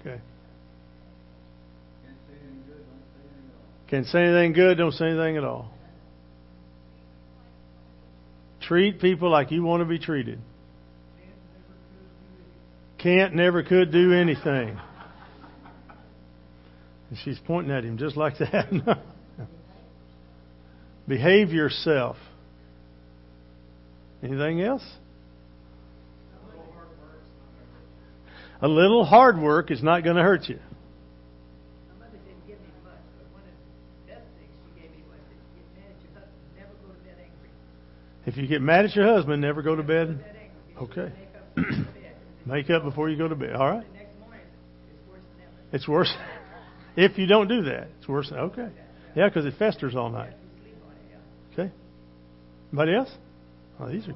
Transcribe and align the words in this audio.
Okay. 0.00 0.20
Can't 3.88 4.06
say 4.06 4.20
anything 4.20 4.52
good, 4.52 4.78
don't 4.78 4.92
say 4.92 5.06
anything 5.06 5.36
at 5.36 5.44
all. 5.44 5.70
Treat 8.62 9.00
people 9.00 9.30
like 9.30 9.50
you 9.50 9.64
want 9.64 9.80
to 9.80 9.84
be 9.84 9.98
treated. 9.98 10.38
Can't, 12.98 13.34
never 13.34 13.62
could 13.62 13.90
do 13.90 14.12
anything. 14.12 14.78
And 17.08 17.18
she's 17.24 17.40
pointing 17.46 17.72
at 17.72 17.82
him 17.82 17.98
just 17.98 18.16
like 18.16 18.38
that. 18.38 18.98
Behave 21.08 21.50
yourself. 21.50 22.16
Anything 24.22 24.60
else? 24.62 24.84
A 28.62 28.68
little 28.68 29.04
hard 29.04 29.38
work 29.38 29.70
is 29.70 29.82
not 29.82 30.04
going 30.04 30.16
to 30.16 30.22
hurt 30.22 30.48
you. 30.48 30.58
My 31.88 32.06
mother 32.06 32.18
didn't 32.26 32.46
give 32.46 32.60
me 32.60 32.68
much, 32.84 33.00
but 33.16 33.32
one 33.32 33.42
of 33.42 33.54
the 34.06 34.12
best 34.12 34.26
things 34.38 34.52
she 34.66 34.80
gave 34.80 34.90
me 34.90 35.02
was 35.08 35.16
that 35.28 35.36
you 35.56 35.62
get 35.62 35.72
mad 35.80 35.96
at 35.96 36.02
your 36.04 36.12
husband, 36.20 36.52
never 36.58 36.74
go 36.84 36.92
to 36.92 37.00
bed 37.04 37.16
angry. 37.24 37.50
If 38.26 38.36
you 38.36 38.46
get 38.46 38.60
mad 38.60 38.84
at 38.84 38.94
your 38.94 39.06
husband, 39.06 39.40
never 39.40 39.62
go 39.62 39.76
to 39.76 39.82
bed. 39.82 40.08
Go 40.08 40.12
to 40.12 40.18
bed 40.18 40.36
angry. 40.36 40.60
Be 40.68 40.94
sure 40.94 41.04
Okay. 41.06 41.12
Make 41.16 41.34
up 41.34 41.54
before 41.54 41.78
you 41.78 41.86
go 41.86 41.88
to 41.88 41.94
bed. 41.94 42.46
Make 42.46 42.70
up 42.70 42.84
before 42.84 43.08
you 43.08 43.16
go 43.16 43.28
to 43.28 43.34
bed. 43.34 43.52
All 43.54 43.70
right. 43.70 43.86
The 43.86 43.98
next 43.98 44.20
morning, 44.20 44.46
it's 44.92 45.08
worse 45.08 45.22
than 45.32 45.46
ever. 45.46 45.76
It's 45.76 45.88
worse 45.88 46.14
if 46.96 47.18
you 47.18 47.26
don't 47.26 47.48
do 47.48 47.62
that. 47.62 47.88
It's 47.98 48.08
worse. 48.08 48.30
Okay. 48.30 48.68
Yeah, 49.16 49.28
because 49.28 49.46
it 49.46 49.54
festers 49.58 49.96
all 49.96 50.10
night. 50.10 50.34
You 50.56 50.62
sleep 50.62 50.76
on 50.86 50.92
it, 50.92 50.98
yeah. 51.10 51.64
Okay. 51.64 51.72
Anybody 52.72 52.94
else? 52.94 53.10
Oh, 53.80 53.88
these 53.88 54.06
are. 54.06 54.14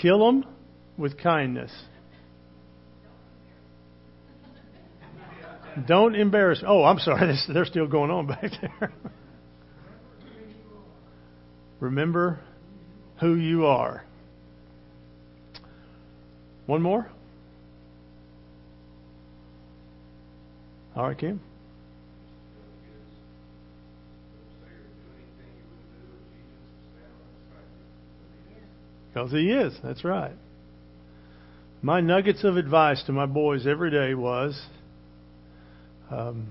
Kill 0.00 0.24
them 0.24 0.44
with 0.96 1.18
kindness. 1.18 1.70
Don't 5.86 6.14
embarrass. 6.14 6.62
Oh, 6.66 6.84
I'm 6.84 6.98
sorry. 6.98 7.36
They're 7.52 7.64
still 7.64 7.86
going 7.86 8.10
on 8.10 8.26
back 8.26 8.50
there. 8.60 8.92
Remember 11.80 12.40
who 13.20 13.34
you 13.34 13.66
are. 13.66 14.04
One 16.66 16.82
more? 16.82 17.10
All 20.94 21.08
right, 21.08 21.16
Kim. 21.16 21.40
Because 29.12 29.32
he 29.32 29.50
is. 29.50 29.74
That's 29.82 30.04
right. 30.04 30.32
My 31.82 32.00
nuggets 32.00 32.44
of 32.44 32.56
advice 32.56 33.02
to 33.04 33.12
my 33.12 33.26
boys 33.26 33.66
every 33.66 33.90
day 33.90 34.14
was 34.14 34.60
um, 36.10 36.48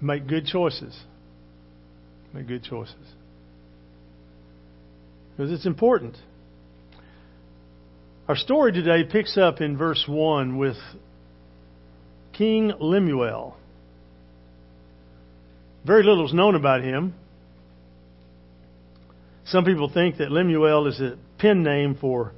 make 0.00 0.26
good 0.26 0.46
choices. 0.46 0.98
Make 2.32 2.48
good 2.48 2.64
choices. 2.64 2.94
Because 5.36 5.52
it's 5.52 5.66
important. 5.66 6.16
Our 8.28 8.36
story 8.36 8.72
today 8.72 9.04
picks 9.04 9.38
up 9.38 9.60
in 9.60 9.76
verse 9.76 10.04
1 10.08 10.58
with 10.58 10.76
King 12.32 12.72
Lemuel. 12.80 13.56
Very 15.86 16.02
little 16.02 16.26
is 16.26 16.34
known 16.34 16.56
about 16.56 16.82
him. 16.82 17.14
Some 19.44 19.64
people 19.64 19.88
think 19.88 20.16
that 20.16 20.32
Lemuel 20.32 20.88
is 20.88 21.00
a 21.00 21.16
pen 21.38 21.62
name 21.62 21.96
for 22.00 22.32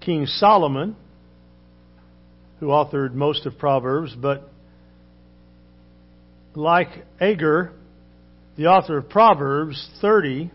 King 0.00 0.26
Solomon, 0.26 0.96
who 2.58 2.66
authored 2.66 3.14
most 3.14 3.46
of 3.46 3.58
Proverbs, 3.58 4.16
but 4.20 4.50
like 6.58 6.88
Agur, 7.20 7.72
the 8.56 8.66
author 8.66 8.98
of 8.98 9.08
Proverbs 9.08 9.88
30, 10.00 10.50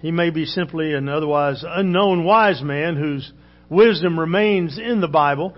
he 0.00 0.10
may 0.10 0.30
be 0.30 0.46
simply 0.46 0.94
an 0.94 1.08
otherwise 1.08 1.62
unknown 1.66 2.24
wise 2.24 2.62
man 2.62 2.96
whose 2.96 3.30
wisdom 3.68 4.18
remains 4.18 4.78
in 4.78 5.02
the 5.02 5.08
Bible, 5.08 5.54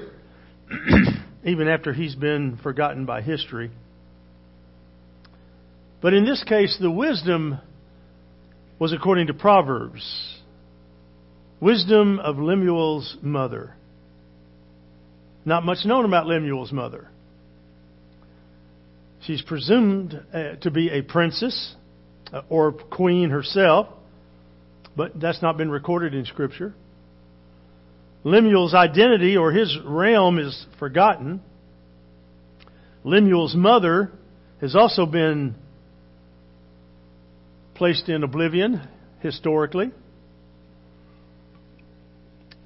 even 1.45 1.69
after 1.69 1.93
he's 1.93 2.17
been 2.17 2.59
forgotten 2.63 3.07
by 3.07 3.23
history. 3.23 3.71
But 6.01 6.15
in 6.15 6.25
this 6.25 6.43
case, 6.43 6.77
the 6.81 6.91
wisdom 6.91 7.59
was 8.81 8.93
according 8.93 9.29
to 9.29 9.35
Proverbs. 9.35 10.41
Wisdom 11.61 12.19
of 12.19 12.39
Lemuel's 12.39 13.17
mother. 13.23 13.75
Not 15.45 15.65
much 15.65 15.85
known 15.85 16.05
about 16.05 16.27
Lemuel's 16.27 16.73
mother. 16.73 17.09
She's 19.23 19.43
presumed 19.43 20.21
uh, 20.33 20.57
to 20.61 20.71
be 20.71 20.91
a 20.91 21.03
princess 21.03 21.75
uh, 22.33 22.43
or 22.49 22.73
queen 22.73 23.31
herself, 23.31 23.89
but 24.97 25.19
that's 25.21 25.43
not 25.43 25.57
been 25.57 25.71
recorded 25.71 26.15
in 26.15 26.25
Scripture. 26.25 26.75
Lemuel's 28.25 28.75
identity 28.75 29.37
or 29.37 29.53
his 29.53 29.77
realm 29.85 30.39
is 30.39 30.67
forgotten. 30.79 31.41
Lemuel's 33.05 33.55
mother 33.55 34.11
has 34.61 34.75
also 34.75 35.07
been 35.07 35.55
placed 37.75 38.09
in 38.09 38.25
oblivion 38.25 38.87
historically. 39.21 39.93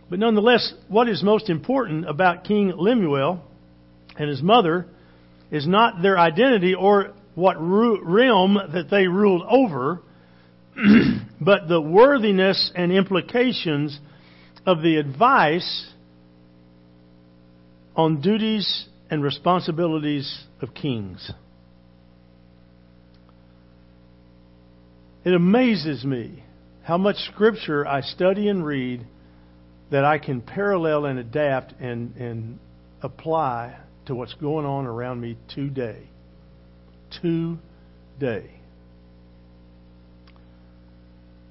But 0.09 0.19
nonetheless, 0.19 0.75
what 0.89 1.09
is 1.09 1.23
most 1.23 1.49
important 1.49 2.09
about 2.09 2.45
King 2.45 2.73
Lemuel 2.77 3.43
and 4.19 4.29
his 4.29 4.43
mother 4.43 4.87
is 5.53 5.67
not 5.69 6.03
their 6.03 6.19
identity 6.19 6.75
or 6.75 7.13
what 7.35 7.57
realm 7.61 8.59
that 8.73 8.89
they 8.91 9.07
ruled 9.07 9.43
over, 9.49 10.01
but 11.41 11.69
the 11.69 11.81
worthiness 11.81 12.73
and 12.75 12.91
implications 12.91 14.01
of 14.65 14.81
the 14.81 14.97
advice 14.97 15.93
on 17.95 18.23
duties 18.23 18.87
and 19.11 19.23
responsibilities 19.23 20.45
of 20.63 20.73
kings. 20.73 21.31
It 25.25 25.35
amazes 25.35 26.03
me 26.03 26.43
how 26.83 26.97
much 26.97 27.17
scripture 27.31 27.87
I 27.87 28.01
study 28.01 28.49
and 28.49 28.65
read 28.65 29.07
that 29.91 30.05
I 30.05 30.19
can 30.19 30.41
parallel 30.41 31.05
and 31.05 31.19
adapt 31.19 31.75
and, 31.79 32.17
and 32.17 32.59
apply 33.03 33.77
to 34.07 34.15
what's 34.15 34.35
going 34.35 34.67
on 34.67 34.87
around 34.87 35.21
me 35.21 35.37
today. 35.55 36.09
Today. 37.21 38.51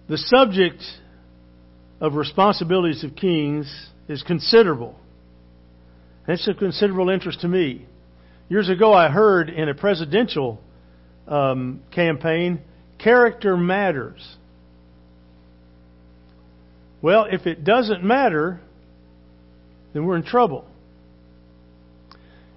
The 0.09 0.17
subject 0.17 0.83
of 2.01 2.15
responsibilities 2.15 3.03
of 3.03 3.15
kings 3.15 3.71
is 4.09 4.23
considerable. 4.23 4.95
It's 6.27 6.47
of 6.47 6.57
considerable 6.57 7.09
interest 7.09 7.41
to 7.41 7.47
me. 7.47 7.85
Years 8.49 8.69
ago, 8.69 8.93
I 8.93 9.09
heard 9.09 9.49
in 9.49 9.69
a 9.69 9.73
presidential 9.73 10.59
um, 11.27 11.81
campaign, 11.91 12.61
character 12.99 13.55
matters. 13.55 14.35
Well, 17.01 17.27
if 17.31 17.47
it 17.47 17.63
doesn't 17.63 18.03
matter, 18.03 18.59
then 19.93 20.05
we're 20.05 20.17
in 20.17 20.23
trouble. 20.23 20.65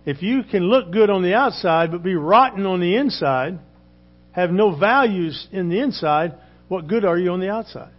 If 0.06 0.22
you 0.22 0.42
can 0.42 0.64
look 0.64 0.92
good 0.92 1.10
on 1.10 1.22
the 1.22 1.34
outside 1.34 1.90
but 1.90 2.02
be 2.02 2.14
rotten 2.14 2.66
on 2.66 2.80
the 2.80 2.96
inside, 2.96 3.58
have 4.32 4.50
no 4.50 4.76
values 4.76 5.48
in 5.52 5.68
the 5.68 5.80
inside, 5.80 6.34
what 6.68 6.88
good 6.88 7.04
are 7.04 7.18
you 7.18 7.30
on 7.30 7.40
the 7.40 7.50
outside? 7.50 7.92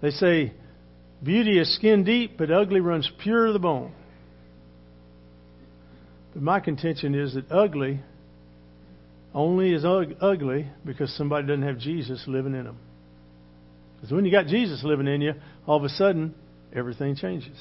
They 0.00 0.10
say, 0.10 0.52
beauty 1.22 1.58
is 1.58 1.74
skin 1.76 2.04
deep, 2.04 2.38
but 2.38 2.50
ugly 2.50 2.80
runs 2.80 3.10
pure 3.22 3.46
to 3.46 3.52
the 3.52 3.58
bone. 3.58 3.92
But 6.32 6.42
my 6.42 6.60
contention 6.60 7.14
is 7.14 7.34
that 7.34 7.50
ugly 7.50 8.00
only 9.34 9.72
is 9.72 9.84
ugly 9.84 10.66
because 10.84 11.14
somebody 11.16 11.46
doesn't 11.46 11.62
have 11.62 11.78
Jesus 11.78 12.24
living 12.26 12.54
in 12.54 12.64
them. 12.64 12.78
Because 13.96 14.12
when 14.12 14.24
you 14.24 14.32
got 14.32 14.46
Jesus 14.46 14.82
living 14.84 15.06
in 15.06 15.20
you, 15.20 15.34
all 15.66 15.76
of 15.76 15.84
a 15.84 15.88
sudden, 15.88 16.34
everything 16.74 17.16
changes. 17.16 17.56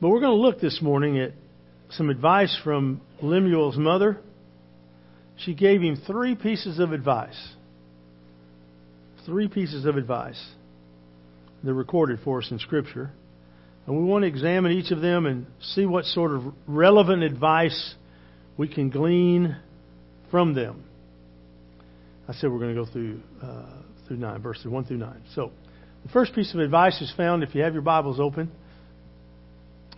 But 0.00 0.10
we're 0.10 0.20
going 0.20 0.36
to 0.36 0.42
look 0.42 0.60
this 0.60 0.82
morning 0.82 1.18
at 1.18 1.32
some 1.90 2.10
advice 2.10 2.58
from 2.62 3.00
Lemuel's 3.22 3.78
mother. 3.78 4.18
She 5.38 5.54
gave 5.54 5.80
him 5.80 5.96
three 6.06 6.34
pieces 6.34 6.78
of 6.78 6.92
advice. 6.92 7.54
Three 9.24 9.48
pieces 9.48 9.86
of 9.86 9.96
advice. 9.96 10.42
They're 11.62 11.72
recorded 11.72 12.20
for 12.22 12.42
us 12.42 12.50
in 12.50 12.58
Scripture. 12.58 13.10
And 13.86 13.96
we 13.96 14.04
want 14.04 14.22
to 14.22 14.28
examine 14.28 14.72
each 14.72 14.90
of 14.90 15.00
them 15.00 15.24
and 15.24 15.46
see 15.60 15.86
what 15.86 16.04
sort 16.04 16.32
of 16.32 16.42
relevant 16.66 17.22
advice 17.22 17.94
we 18.58 18.68
can 18.68 18.90
glean 18.90 19.56
from 20.30 20.54
them. 20.54 20.84
I 22.28 22.34
said 22.34 22.50
we're 22.50 22.58
going 22.58 22.74
to 22.74 22.84
go 22.84 22.90
through 22.90 23.20
uh, 23.42 23.82
through 24.06 24.18
nine, 24.18 24.42
verses 24.42 24.66
one 24.66 24.84
through 24.84 24.98
nine. 24.98 25.22
So, 25.34 25.52
the 26.04 26.08
first 26.10 26.34
piece 26.34 26.52
of 26.52 26.60
advice 26.60 27.00
is 27.00 27.12
found 27.16 27.42
if 27.42 27.54
you 27.54 27.62
have 27.62 27.72
your 27.72 27.82
Bibles 27.82 28.20
open 28.20 28.50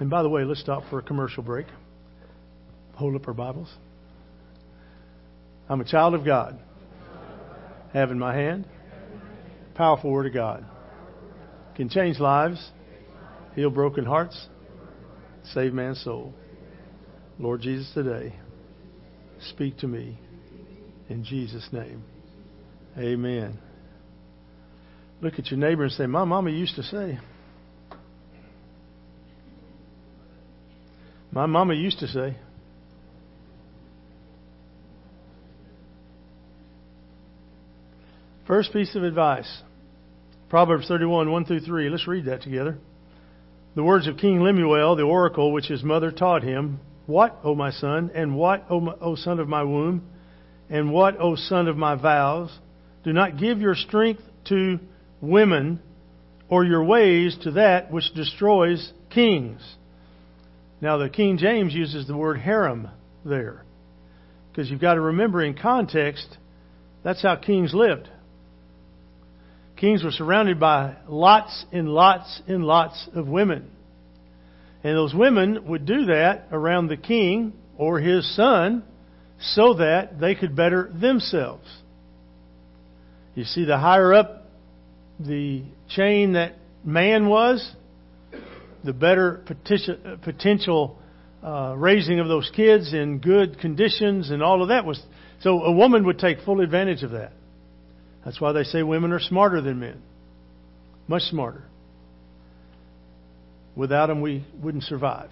And 0.01 0.09
by 0.09 0.23
the 0.23 0.29
way, 0.29 0.45
let's 0.45 0.61
stop 0.61 0.85
for 0.91 0.99
a 0.99 1.03
commercial 1.03 1.43
break. 1.43 1.67
Hold 2.95 3.17
up 3.17 3.27
our 3.29 3.35
Bibles. 3.35 3.73
I'm 5.69 5.81
a 5.81 5.85
child 5.85 6.15
of 6.15 6.25
God. 6.25 6.59
Have 7.93 8.11
in 8.11 8.19
my 8.19 8.35
hand 8.35 8.67
powerful 9.79 10.11
word 10.11 10.27
of 10.27 10.35
God. 10.35 10.67
Can 11.77 11.89
change 11.89 12.19
lives, 12.19 12.71
heal 13.55 13.71
broken 13.71 14.05
hearts, 14.05 14.49
save 15.55 15.73
man's 15.73 16.03
soul. 16.03 16.35
Lord 17.39 17.61
Jesus, 17.61 17.89
today, 17.95 18.35
speak 19.51 19.79
to 19.79 19.87
me 19.87 20.19
in 21.09 21.23
Jesus' 21.23 21.69
name. 21.71 22.03
Amen. 22.99 23.57
Look 25.23 25.39
at 25.39 25.49
your 25.53 25.61
neighbor 25.61 25.85
and 25.85 25.93
say, 25.93 26.07
My 26.07 26.25
mama 26.25 26.51
used 26.51 26.75
to 26.75 26.83
say. 26.83 27.21
My 31.31 31.47
mama 31.47 31.75
used 31.75 31.99
to 32.01 32.09
say. 32.09 32.37
First 38.47 38.73
piece 38.73 38.97
of 38.97 39.03
advice 39.03 39.63
Proverbs 40.49 40.89
31, 40.89 41.31
1 41.31 41.45
through 41.45 41.61
3. 41.61 41.91
Let's 41.91 42.09
read 42.09 42.25
that 42.25 42.41
together. 42.41 42.79
The 43.75 43.85
words 43.85 44.07
of 44.07 44.17
King 44.17 44.41
Lemuel, 44.41 44.97
the 44.97 45.03
oracle 45.03 45.53
which 45.53 45.67
his 45.67 45.85
mother 45.85 46.11
taught 46.11 46.43
him 46.43 46.81
What, 47.07 47.39
O 47.45 47.55
my 47.55 47.71
son, 47.71 48.11
and 48.15 48.35
what, 48.35 48.65
O, 48.71 48.81
my, 48.81 48.95
o 49.01 49.15
son 49.15 49.39
of 49.39 49.49
my 49.49 49.63
womb, 49.63 50.09
and 50.71 50.91
what, 50.91 51.21
O 51.21 51.37
son 51.37 51.69
of 51.69 51.77
my 51.77 51.95
vows? 51.95 52.51
Do 53.05 53.13
not 53.13 53.39
give 53.39 53.61
your 53.61 53.75
strength 53.75 54.23
to 54.47 54.81
women, 55.21 55.81
or 56.49 56.65
your 56.65 56.83
ways 56.83 57.37
to 57.43 57.53
that 57.53 57.91
which 57.91 58.15
destroys 58.15 58.93
kings. 59.11 59.61
Now, 60.81 60.97
the 60.97 61.09
King 61.09 61.39
James 61.39 61.75
uses 61.75 62.07
the 62.07 62.17
word 62.17 62.39
harem 62.39 62.89
there. 63.25 63.65
Because 64.51 64.71
you've 64.71 64.81
got 64.81 64.95
to 64.95 65.01
remember 65.01 65.43
in 65.43 65.55
context, 65.55 66.37
that's 67.03 67.23
how 67.23 67.37
kings 67.37 67.75
lived. 67.75 68.09
Kings 69.77 70.03
were 70.03 70.11
surrounded 70.11 70.59
by 70.59 70.97
lots 71.07 71.65
and 71.73 71.89
lots 71.89 72.43
and 72.49 72.65
lots 72.65 73.09
of 73.15 73.29
women. 73.29 73.71
And 74.83 74.97
those 74.97 75.15
women 75.15 75.67
would 75.69 75.87
do 75.87 76.07
that 76.07 76.47
around 76.51 76.89
the 76.89 76.97
king 76.97 77.53
or 77.77 78.01
his 78.01 78.35
son 78.35 78.83
so 79.41 79.75
that 79.75 80.19
they 80.19 80.35
could 80.35 80.57
better 80.57 80.91
themselves. 80.93 81.67
You 83.35 83.45
see, 83.45 83.65
the 83.65 83.79
higher 83.79 84.13
up 84.13 84.47
the 85.21 85.63
chain 85.89 86.33
that 86.33 86.55
man 86.85 87.29
was, 87.29 87.73
the 88.89 88.95
better 88.95 89.45
potential 90.23 90.99
uh, 91.45 91.75
raising 91.77 92.21
of 92.21 92.29
those 92.29 92.51
kids 92.57 92.95
in 92.95 93.19
good 93.19 93.59
conditions 93.61 94.31
and 94.31 94.43
all 94.43 94.63
of 94.63 94.69
that 94.69 94.87
was. 94.87 94.99
So 95.41 95.63
a 95.63 95.71
woman 95.71 96.07
would 96.07 96.19
take 96.19 96.41
full 96.41 96.63
advantage 96.63 97.03
of 97.03 97.11
that. 97.11 97.33
That's 98.25 98.41
why 98.41 98.53
they 98.53 98.63
say 98.63 98.83
women 98.83 99.13
are 99.13 99.21
smarter 99.21 99.61
than 99.61 99.79
men. 99.79 100.01
Much 101.07 101.21
smarter. 101.25 101.65
Without 103.77 104.07
them, 104.07 104.23
we 104.23 104.47
wouldn't 104.59 104.85
survive 104.85 105.29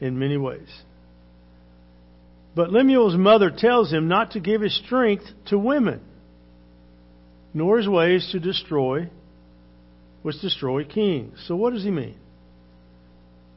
in 0.00 0.18
many 0.18 0.36
ways. 0.36 0.68
But 2.56 2.72
Lemuel's 2.72 3.16
mother 3.16 3.52
tells 3.56 3.92
him 3.92 4.08
not 4.08 4.32
to 4.32 4.40
give 4.40 4.60
his 4.60 4.76
strength 4.84 5.26
to 5.46 5.56
women, 5.56 6.00
nor 7.54 7.78
his 7.78 7.88
ways 7.88 8.28
to 8.32 8.40
destroy, 8.40 9.08
which 10.22 10.40
destroy 10.40 10.84
kings. 10.84 11.38
So 11.46 11.56
what 11.56 11.72
does 11.72 11.84
he 11.84 11.90
mean? 11.90 12.16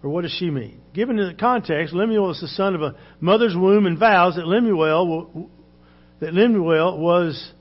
Or 0.03 0.09
what 0.09 0.21
does 0.21 0.35
she 0.37 0.51
mean? 0.51 0.81
Given 0.93 1.15
the 1.15 1.33
context, 1.39 1.93
Lemuel 1.93 2.31
is 2.31 2.41
the 2.41 2.47
son 2.47 2.75
of 2.75 2.81
a 2.81 2.95
mother's 3.19 3.55
womb 3.55 3.85
and 3.85 3.97
vows 3.97 4.35
that 4.35 4.45
Lemuel, 4.45 5.49
that 6.19 6.33
Lemuel 6.33 6.99
was 6.99 7.51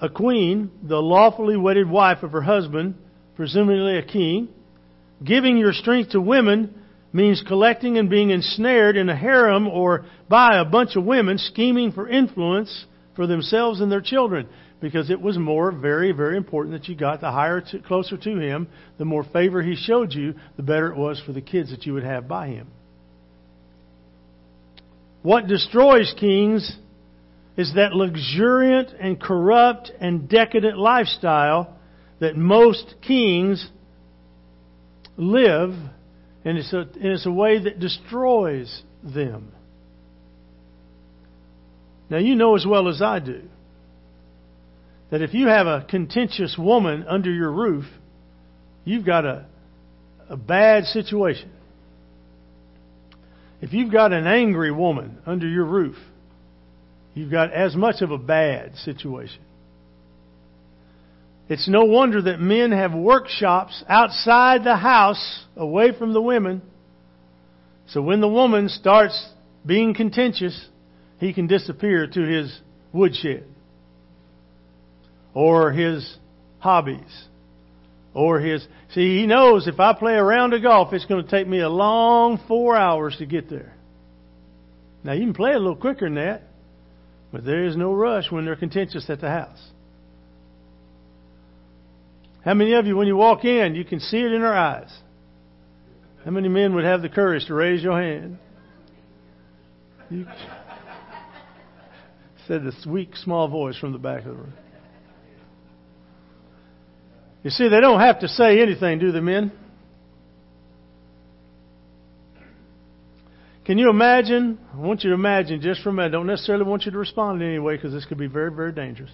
a 0.00 0.08
queen, 0.08 0.70
the 0.82 1.00
lawfully 1.00 1.56
wedded 1.56 1.88
wife 1.88 2.22
of 2.22 2.32
her 2.32 2.42
husband, 2.42 2.94
presumably 3.36 3.98
a 3.98 4.02
king. 4.02 4.48
Giving 5.24 5.56
your 5.56 5.72
strength 5.72 6.10
to 6.10 6.20
women 6.20 6.82
means 7.12 7.42
collecting 7.46 7.96
and 7.96 8.10
being 8.10 8.30
ensnared 8.30 8.96
in 8.96 9.08
a 9.08 9.16
harem 9.16 9.66
or 9.66 10.04
by 10.28 10.58
a 10.58 10.64
bunch 10.64 10.96
of 10.96 11.04
women 11.04 11.38
scheming 11.38 11.92
for 11.92 12.08
influence 12.08 12.86
for 13.16 13.26
themselves 13.26 13.80
and 13.80 13.90
their 13.90 14.00
children. 14.00 14.48
Because 14.84 15.08
it 15.08 15.18
was 15.18 15.38
more, 15.38 15.72
very, 15.72 16.12
very 16.12 16.36
important 16.36 16.78
that 16.78 16.90
you 16.90 16.94
got 16.94 17.22
the 17.22 17.32
higher, 17.32 17.62
to, 17.62 17.78
closer 17.78 18.18
to 18.18 18.38
him, 18.38 18.68
the 18.98 19.06
more 19.06 19.24
favor 19.24 19.62
he 19.62 19.76
showed 19.76 20.12
you, 20.12 20.34
the 20.58 20.62
better 20.62 20.92
it 20.92 20.98
was 20.98 21.18
for 21.24 21.32
the 21.32 21.40
kids 21.40 21.70
that 21.70 21.86
you 21.86 21.94
would 21.94 22.04
have 22.04 22.28
by 22.28 22.48
him. 22.48 22.68
What 25.22 25.46
destroys 25.46 26.12
kings 26.20 26.70
is 27.56 27.72
that 27.76 27.94
luxuriant 27.94 28.90
and 29.00 29.18
corrupt 29.18 29.90
and 30.00 30.28
decadent 30.28 30.76
lifestyle 30.76 31.78
that 32.20 32.36
most 32.36 32.96
kings 33.00 33.66
live, 35.16 35.70
and 36.44 36.58
it's 36.58 36.74
a, 36.74 36.80
and 36.80 37.06
it's 37.06 37.24
a 37.24 37.32
way 37.32 37.58
that 37.58 37.80
destroys 37.80 38.82
them. 39.02 39.50
Now, 42.10 42.18
you 42.18 42.34
know 42.34 42.54
as 42.54 42.66
well 42.66 42.86
as 42.88 43.00
I 43.00 43.18
do 43.18 43.44
that 45.14 45.22
if 45.22 45.32
you 45.32 45.46
have 45.46 45.68
a 45.68 45.86
contentious 45.88 46.56
woman 46.58 47.04
under 47.08 47.30
your 47.30 47.52
roof, 47.52 47.84
you've 48.84 49.06
got 49.06 49.24
a, 49.24 49.46
a 50.28 50.36
bad 50.36 50.86
situation. 50.86 51.52
If 53.60 53.72
you've 53.72 53.92
got 53.92 54.12
an 54.12 54.26
angry 54.26 54.72
woman 54.72 55.18
under 55.24 55.46
your 55.46 55.66
roof, 55.66 55.94
you've 57.14 57.30
got 57.30 57.52
as 57.52 57.76
much 57.76 58.02
of 58.02 58.10
a 58.10 58.18
bad 58.18 58.74
situation. 58.78 59.40
It's 61.48 61.68
no 61.68 61.84
wonder 61.84 62.20
that 62.22 62.40
men 62.40 62.72
have 62.72 62.92
workshops 62.92 63.84
outside 63.88 64.64
the 64.64 64.74
house, 64.74 65.44
away 65.54 65.96
from 65.96 66.12
the 66.12 66.22
women. 66.22 66.60
So 67.86 68.02
when 68.02 68.20
the 68.20 68.26
woman 68.26 68.68
starts 68.68 69.28
being 69.64 69.94
contentious, 69.94 70.66
he 71.20 71.32
can 71.32 71.46
disappear 71.46 72.08
to 72.08 72.20
his 72.20 72.60
woodshed 72.92 73.53
or 75.34 75.72
his 75.72 76.16
hobbies 76.58 77.24
or 78.14 78.40
his. 78.40 78.66
See, 78.90 79.18
he 79.18 79.26
knows 79.26 79.66
if 79.66 79.80
I 79.80 79.92
play 79.92 80.14
a 80.14 80.22
round 80.22 80.54
of 80.54 80.62
golf, 80.62 80.92
it's 80.92 81.04
going 81.04 81.24
to 81.24 81.30
take 81.30 81.46
me 81.46 81.60
a 81.60 81.68
long 81.68 82.40
four 82.48 82.76
hours 82.76 83.16
to 83.18 83.26
get 83.26 83.50
there. 83.50 83.74
Now, 85.02 85.12
you 85.12 85.20
can 85.20 85.34
play 85.34 85.52
a 85.52 85.58
little 85.58 85.76
quicker 85.76 86.06
than 86.06 86.14
that. 86.14 86.42
But 87.34 87.44
there 87.44 87.64
is 87.64 87.76
no 87.76 87.92
rush 87.92 88.30
when 88.30 88.44
they're 88.44 88.54
contentious 88.54 89.10
at 89.10 89.20
the 89.20 89.28
house. 89.28 89.58
How 92.44 92.54
many 92.54 92.74
of 92.74 92.86
you, 92.86 92.96
when 92.96 93.08
you 93.08 93.16
walk 93.16 93.44
in, 93.44 93.74
you 93.74 93.84
can 93.84 93.98
see 93.98 94.18
it 94.18 94.30
in 94.30 94.40
their 94.40 94.54
eyes? 94.54 94.96
How 96.24 96.30
many 96.30 96.48
men 96.48 96.76
would 96.76 96.84
have 96.84 97.02
the 97.02 97.08
courage 97.08 97.46
to 97.46 97.54
raise 97.54 97.82
your 97.82 98.00
hand? 98.00 98.38
You 100.10 100.26
said 102.46 102.62
this 102.62 102.86
weak, 102.86 103.16
small 103.16 103.48
voice 103.48 103.76
from 103.76 103.92
the 103.92 103.98
back 103.98 104.20
of 104.20 104.26
the 104.26 104.34
room. 104.34 104.52
You 107.44 107.50
see, 107.50 107.68
they 107.68 107.80
don't 107.80 108.00
have 108.00 108.20
to 108.20 108.28
say 108.28 108.60
anything, 108.62 108.98
do 108.98 109.12
the 109.12 109.20
men? 109.20 109.52
Can 113.66 113.78
you 113.78 113.90
imagine? 113.90 114.58
I 114.72 114.78
want 114.78 115.04
you 115.04 115.10
to 115.10 115.14
imagine 115.14 115.60
just 115.60 115.82
for 115.82 115.90
a 115.90 115.92
minute. 115.92 116.08
I 116.08 116.12
don't 116.12 116.26
necessarily 116.26 116.64
want 116.64 116.84
you 116.84 116.90
to 116.92 116.98
respond 116.98 117.42
in 117.42 117.48
any 117.48 117.58
way 117.58 117.76
because 117.76 117.92
this 117.92 118.04
could 118.06 118.18
be 118.18 118.26
very, 118.26 118.50
very 118.50 118.72
dangerous. 118.72 119.10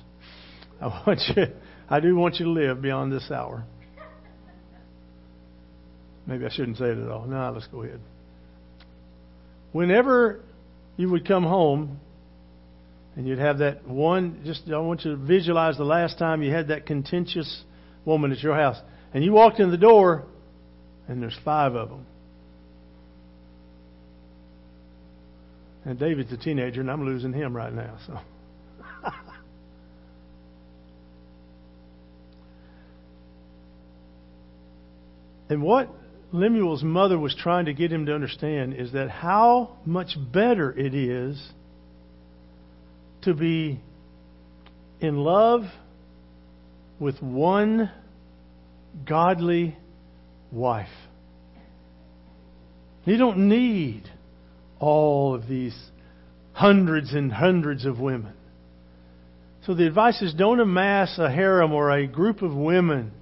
I 0.80 0.86
want 1.06 1.20
you, 1.36 1.46
I 1.88 2.00
do 2.00 2.14
want 2.14 2.36
you 2.36 2.46
to 2.46 2.50
live 2.52 2.80
beyond 2.80 3.12
this 3.12 3.30
hour. 3.30 3.64
Maybe 6.26 6.46
I 6.46 6.50
shouldn't 6.50 6.78
say 6.78 6.86
it 6.86 6.98
at 6.98 7.10
all. 7.10 7.26
No, 7.26 7.50
let's 7.52 7.66
go 7.66 7.82
ahead. 7.82 8.00
Whenever 9.72 10.40
you 10.96 11.10
would 11.10 11.26
come 11.26 11.42
home 11.42 11.98
and 13.16 13.26
you'd 13.26 13.38
have 13.40 13.58
that 13.58 13.86
one, 13.86 14.42
just 14.44 14.62
I 14.72 14.78
want 14.78 15.04
you 15.04 15.12
to 15.12 15.16
visualize 15.16 15.76
the 15.76 15.84
last 15.84 16.18
time 16.18 16.42
you 16.42 16.52
had 16.52 16.68
that 16.68 16.86
contentious 16.86 17.64
woman 18.04 18.32
at 18.32 18.42
your 18.42 18.54
house. 18.54 18.76
And 19.12 19.24
you 19.24 19.32
walked 19.32 19.60
in 19.60 19.70
the 19.70 19.78
door 19.78 20.24
and 21.08 21.20
there's 21.22 21.38
five 21.44 21.74
of 21.74 21.88
them. 21.88 22.06
And 25.84 25.98
David's 25.98 26.32
a 26.32 26.36
teenager, 26.36 26.80
and 26.80 26.88
I'm 26.90 27.04
losing 27.04 27.32
him 27.32 27.56
right 27.56 27.72
now. 27.72 27.96
So. 28.06 28.18
and 35.48 35.62
what 35.62 35.88
Lemuel's 36.32 36.84
mother 36.84 37.18
was 37.18 37.34
trying 37.34 37.64
to 37.64 37.72
get 37.72 37.90
him 37.90 38.06
to 38.06 38.14
understand 38.14 38.74
is 38.74 38.92
that 38.92 39.10
how 39.10 39.78
much 39.84 40.16
better 40.32 40.70
it 40.70 40.94
is 40.94 41.44
to 43.22 43.34
be 43.34 43.80
in 45.00 45.16
love 45.16 45.62
with 47.00 47.20
one 47.20 47.90
godly 49.08 49.76
wife. 50.52 50.88
You 53.04 53.16
don't 53.16 53.48
need 53.48 54.04
all 54.78 55.34
of 55.34 55.48
these 55.48 55.76
hundreds 56.52 57.12
and 57.14 57.32
hundreds 57.32 57.86
of 57.86 57.98
women. 57.98 58.34
So 59.66 59.74
the 59.74 59.86
advice 59.86 60.20
is 60.20 60.34
don't 60.34 60.60
amass 60.60 61.18
a 61.18 61.30
harem 61.30 61.72
or 61.72 61.90
a 61.90 62.06
group 62.06 62.42
of 62.42 62.54
women. 62.54 63.12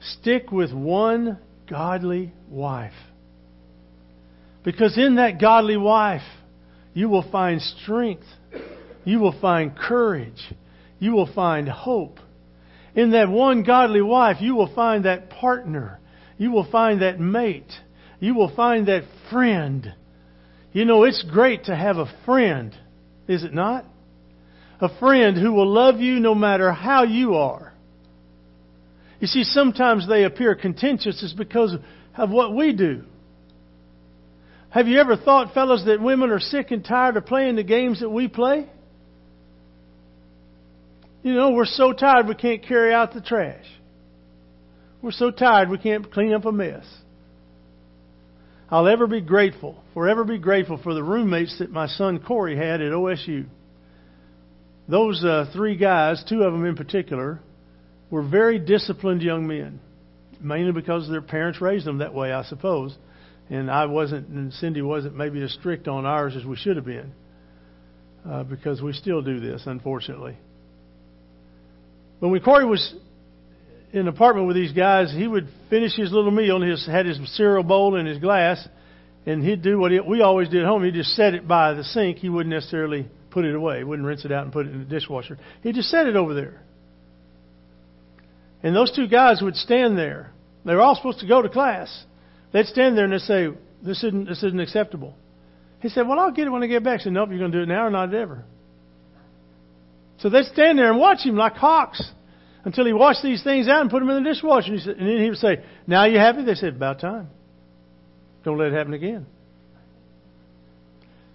Stick 0.00 0.50
with 0.50 0.72
one 0.72 1.38
godly 1.68 2.32
wife. 2.48 2.92
Because 4.64 4.96
in 4.98 5.16
that 5.16 5.40
godly 5.40 5.76
wife, 5.76 6.26
you 6.94 7.08
will 7.08 7.28
find 7.30 7.60
strength. 7.60 8.26
You 9.04 9.20
will 9.20 9.38
find 9.40 9.76
courage. 9.76 10.52
You 10.98 11.12
will 11.12 11.32
find 11.32 11.68
hope. 11.68 12.18
In 12.96 13.10
that 13.10 13.28
one 13.28 13.62
godly 13.62 14.00
wife, 14.00 14.38
you 14.40 14.54
will 14.54 14.74
find 14.74 15.04
that 15.04 15.28
partner. 15.28 16.00
You 16.38 16.50
will 16.50 16.68
find 16.68 17.02
that 17.02 17.20
mate. 17.20 17.70
You 18.18 18.34
will 18.34 18.54
find 18.56 18.88
that 18.88 19.04
friend. 19.30 19.94
You 20.72 20.86
know, 20.86 21.04
it's 21.04 21.22
great 21.30 21.64
to 21.64 21.76
have 21.76 21.98
a 21.98 22.10
friend, 22.24 22.74
is 23.28 23.44
it 23.44 23.52
not? 23.52 23.84
A 24.80 24.98
friend 24.98 25.36
who 25.36 25.52
will 25.52 25.68
love 25.70 26.00
you 26.00 26.20
no 26.20 26.34
matter 26.34 26.72
how 26.72 27.04
you 27.04 27.34
are. 27.34 27.74
You 29.20 29.26
see, 29.26 29.44
sometimes 29.44 30.08
they 30.08 30.24
appear 30.24 30.54
contentious 30.54 31.22
is 31.22 31.34
because 31.34 31.76
of 32.16 32.30
what 32.30 32.54
we 32.54 32.74
do. 32.74 33.04
Have 34.70 34.88
you 34.88 34.98
ever 35.00 35.16
thought, 35.16 35.54
fellas, 35.54 35.84
that 35.86 36.02
women 36.02 36.30
are 36.30 36.40
sick 36.40 36.70
and 36.70 36.84
tired 36.84 37.16
of 37.16 37.26
playing 37.26 37.56
the 37.56 37.62
games 37.62 38.00
that 38.00 38.10
we 38.10 38.28
play? 38.28 38.68
You 41.26 41.34
know, 41.34 41.50
we're 41.50 41.64
so 41.64 41.92
tired 41.92 42.28
we 42.28 42.36
can't 42.36 42.62
carry 42.62 42.94
out 42.94 43.12
the 43.12 43.20
trash. 43.20 43.64
We're 45.02 45.10
so 45.10 45.32
tired 45.32 45.70
we 45.70 45.76
can't 45.76 46.08
clean 46.12 46.32
up 46.32 46.44
a 46.44 46.52
mess. 46.52 46.86
I'll 48.70 48.86
ever 48.86 49.08
be 49.08 49.20
grateful, 49.22 49.82
forever 49.92 50.22
be 50.22 50.38
grateful 50.38 50.78
for 50.80 50.94
the 50.94 51.02
roommates 51.02 51.58
that 51.58 51.72
my 51.72 51.88
son 51.88 52.20
Corey 52.20 52.56
had 52.56 52.80
at 52.80 52.92
OSU. 52.92 53.46
Those 54.86 55.24
uh, 55.24 55.50
three 55.52 55.76
guys, 55.76 56.22
two 56.28 56.44
of 56.44 56.52
them 56.52 56.64
in 56.64 56.76
particular, 56.76 57.40
were 58.08 58.22
very 58.22 58.60
disciplined 58.60 59.22
young 59.22 59.48
men, 59.48 59.80
mainly 60.40 60.70
because 60.70 61.08
their 61.08 61.22
parents 61.22 61.60
raised 61.60 61.88
them 61.88 61.98
that 61.98 62.14
way, 62.14 62.32
I 62.32 62.44
suppose. 62.44 62.96
And 63.50 63.68
I 63.68 63.86
wasn't, 63.86 64.28
and 64.28 64.52
Cindy 64.52 64.80
wasn't 64.80 65.16
maybe 65.16 65.42
as 65.42 65.52
strict 65.54 65.88
on 65.88 66.06
ours 66.06 66.36
as 66.36 66.44
we 66.44 66.54
should 66.54 66.76
have 66.76 66.86
been, 66.86 67.12
uh, 68.24 68.44
because 68.44 68.80
we 68.80 68.92
still 68.92 69.22
do 69.22 69.40
this, 69.40 69.64
unfortunately. 69.66 70.36
When 72.28 72.40
Corey 72.40 72.64
was 72.64 72.94
in 73.92 74.00
an 74.00 74.08
apartment 74.08 74.46
with 74.46 74.56
these 74.56 74.72
guys, 74.72 75.12
he 75.12 75.26
would 75.26 75.48
finish 75.70 75.94
his 75.94 76.12
little 76.12 76.30
meal 76.30 76.62
and 76.62 76.64
he 76.64 76.90
had 76.90 77.06
his 77.06 77.18
cereal 77.36 77.62
bowl 77.62 77.96
in 77.96 78.06
his 78.06 78.18
glass, 78.18 78.66
and 79.24 79.42
he'd 79.42 79.62
do 79.62 79.78
what 79.78 79.90
he, 79.90 80.00
we 80.00 80.20
always 80.20 80.48
did 80.48 80.62
at 80.62 80.66
home. 80.66 80.84
He'd 80.84 80.94
just 80.94 81.14
set 81.14 81.34
it 81.34 81.48
by 81.48 81.74
the 81.74 81.84
sink. 81.84 82.18
He 82.18 82.28
wouldn't 82.28 82.54
necessarily 82.54 83.08
put 83.30 83.44
it 83.44 83.54
away. 83.54 83.78
He 83.78 83.84
wouldn't 83.84 84.06
rinse 84.06 84.24
it 84.24 84.32
out 84.32 84.44
and 84.44 84.52
put 84.52 84.66
it 84.66 84.72
in 84.72 84.80
the 84.80 84.84
dishwasher. 84.84 85.38
He 85.62 85.72
just 85.72 85.88
set 85.88 86.06
it 86.06 86.16
over 86.16 86.34
there. 86.34 86.60
And 88.62 88.74
those 88.74 88.92
two 88.94 89.08
guys 89.08 89.40
would 89.42 89.56
stand 89.56 89.98
there. 89.98 90.32
They 90.64 90.74
were 90.74 90.80
all 90.80 90.94
supposed 90.94 91.20
to 91.20 91.26
go 91.26 91.42
to 91.42 91.48
class. 91.48 92.04
They'd 92.52 92.66
stand 92.66 92.96
there 92.96 93.04
and 93.04 93.12
they'd 93.12 93.20
say, 93.20 93.48
"This 93.82 94.02
isn't 94.02 94.28
this 94.28 94.42
isn't 94.42 94.60
acceptable." 94.60 95.14
He 95.80 95.88
said, 95.88 96.08
"Well, 96.08 96.18
I'll 96.18 96.32
get 96.32 96.46
it 96.46 96.50
when 96.50 96.62
I 96.62 96.66
get 96.66 96.82
back." 96.82 97.00
I 97.00 97.04
said, 97.04 97.12
"Nope, 97.12 97.28
you're 97.30 97.38
going 97.38 97.52
to 97.52 97.58
do 97.58 97.62
it 97.62 97.68
now 97.68 97.86
or 97.86 97.90
not 97.90 98.12
ever." 98.14 98.44
So 100.18 100.28
they'd 100.28 100.46
stand 100.46 100.78
there 100.78 100.90
and 100.90 100.98
watch 100.98 101.20
him 101.20 101.36
like 101.36 101.54
hawks 101.54 102.02
until 102.66 102.84
he 102.84 102.92
washed 102.92 103.22
these 103.22 103.44
things 103.44 103.68
out 103.68 103.80
and 103.80 103.90
put 103.90 104.00
them 104.00 104.10
in 104.10 104.24
the 104.24 104.28
dishwasher. 104.28 104.72
And, 104.72 104.82
said, 104.82 104.96
and 104.96 105.08
then 105.08 105.22
he 105.22 105.30
would 105.30 105.38
say, 105.38 105.64
Now 105.86 106.04
you 106.04 106.18
happy? 106.18 106.44
They 106.44 106.56
said, 106.56 106.74
About 106.74 107.00
time. 107.00 107.28
Don't 108.44 108.58
let 108.58 108.72
it 108.72 108.74
happen 108.74 108.92
again. 108.92 109.24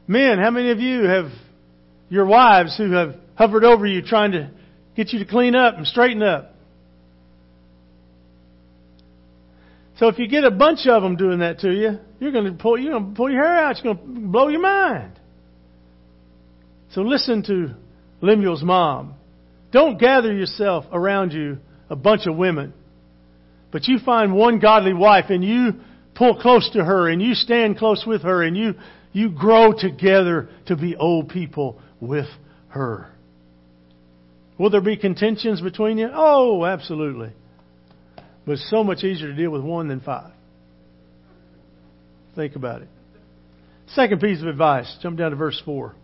Men, 0.08 0.40
how 0.40 0.52
many 0.52 0.72
of 0.72 0.80
you 0.80 1.04
have 1.04 1.32
your 2.10 2.26
wives 2.26 2.76
who 2.76 2.92
have 2.92 3.16
hovered 3.36 3.64
over 3.64 3.86
you 3.86 4.02
trying 4.02 4.34
to 4.34 4.52
get 4.98 5.14
you 5.14 5.20
to 5.20 5.26
clean 5.26 5.56
up 5.56 5.78
and 5.78 5.88
straighten 5.88 6.22
up? 6.22 6.54
So 10.00 10.10
if 10.10 10.20
you 10.20 10.28
get 10.28 10.44
a 10.44 10.52
bunch 10.52 10.86
of 10.86 11.02
them 11.02 11.16
doing 11.16 11.40
that 11.40 11.60
to 11.60 11.72
you, 11.72 12.00
you're 12.20 12.34
going 12.34 12.46
to 12.46 12.62
pull, 12.62 12.78
you're 12.78 12.92
going 12.92 13.12
to 13.12 13.16
pull 13.16 13.32
your 13.32 13.42
hair 13.42 13.64
out. 13.64 13.72
It's 13.72 13.82
going 13.82 13.98
to 13.98 14.04
blow 14.04 14.50
your 14.50 14.62
mind. 14.62 15.18
So 16.92 17.02
listen 17.02 17.42
to 17.44 17.76
Lemuel's 18.20 18.64
mom. 18.64 19.16
Don't 19.72 20.00
gather 20.00 20.34
yourself 20.34 20.86
around 20.92 21.32
you 21.32 21.58
a 21.90 21.96
bunch 21.96 22.28
of 22.28 22.36
women, 22.36 22.74
but 23.72 23.88
you 23.88 24.00
find 24.00 24.34
one 24.34 24.60
godly 24.60 24.94
wife 24.94 25.26
and 25.30 25.44
you 25.44 25.74
pull 26.16 26.40
close 26.40 26.70
to 26.74 26.84
her 26.84 27.10
and 27.10 27.22
you 27.22 27.34
stand 27.34 27.78
close 27.78 28.04
with 28.06 28.24
her 28.24 28.44
and 28.44 28.58
you, 28.58 28.74
you 29.14 29.30
grow 29.30 29.74
together 29.74 30.50
to 30.68 30.76
be 30.76 30.96
old 30.96 31.30
people 31.30 31.82
with 32.00 32.28
her. 32.70 33.08
Will 34.58 34.70
there 34.70 34.82
be 34.82 34.98
contentions 34.98 35.62
between 35.62 35.98
you? 35.98 36.10
Oh, 36.14 36.66
absolutely. 36.66 37.32
But 38.46 38.54
it's 38.54 38.70
so 38.70 38.84
much 38.84 39.04
easier 39.04 39.28
to 39.28 39.36
deal 39.36 39.52
with 39.52 39.64
one 39.64 39.88
than 39.88 40.02
five. 40.02 40.34
Think 42.36 42.56
about 42.56 42.82
it. 42.82 42.88
Second 43.88 44.22
piece 44.22 44.42
of 44.42 44.48
advice. 44.48 44.98
Jump 45.02 45.18
down 45.18 45.32
to 45.32 45.38
verse 45.38 45.62
4. 45.66 45.96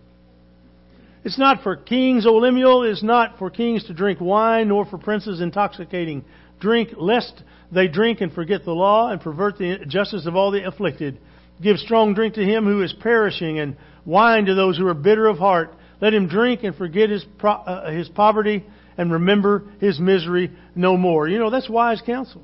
It's 1.24 1.38
not 1.38 1.64
for 1.64 1.76
kings, 1.76 2.26
O 2.26 2.36
Lemuel, 2.36 2.84
it 2.84 2.92
is 2.92 3.04
not 3.04 3.38
for 3.38 3.50
kings 3.50 3.84
to 3.86 3.94
drink 3.94 4.22
wine, 4.22 4.70
nor 4.70 4.86
for 4.86 4.98
princes 4.98 5.42
intoxicating 5.42 6.24
drink, 6.60 6.90
lest 6.98 7.44
they 7.72 7.88
drink 7.88 8.22
and 8.22 8.32
forget 8.32 8.64
the 8.64 8.72
law 8.72 9.10
and 9.12 9.22
pervert 9.22 9.58
the 9.58 9.80
justice 9.88 10.26
of 10.26 10.36
all 10.36 10.52
the 10.52 10.66
afflicted. 10.66 11.20
Give 11.62 11.78
strong 11.78 12.14
drink 12.14 12.36
to 12.36 12.44
him 12.44 12.66
who 12.66 12.84
is 12.84 12.94
perishing, 12.94 13.60
and 13.60 13.76
wine 14.06 14.46
to 14.46 14.56
those 14.56 14.78
who 14.78 14.88
are 14.88 14.94
bitter 14.94 15.28
of 15.28 15.38
heart. 15.38 15.74
Let 16.00 16.14
him 16.14 16.28
drink 16.28 16.64
and 16.64 16.76
forget 16.76 17.10
his, 17.10 17.26
uh, 17.44 17.92
his 17.92 18.08
poverty 18.10 18.64
and 18.98 19.12
remember 19.12 19.64
his 19.80 20.00
misery 20.00 20.52
no 20.76 20.98
more. 20.98 21.28
You 21.28 21.40
know, 21.40 21.50
that's 21.50 21.70
wise 21.70 22.02
counsel. 22.06 22.44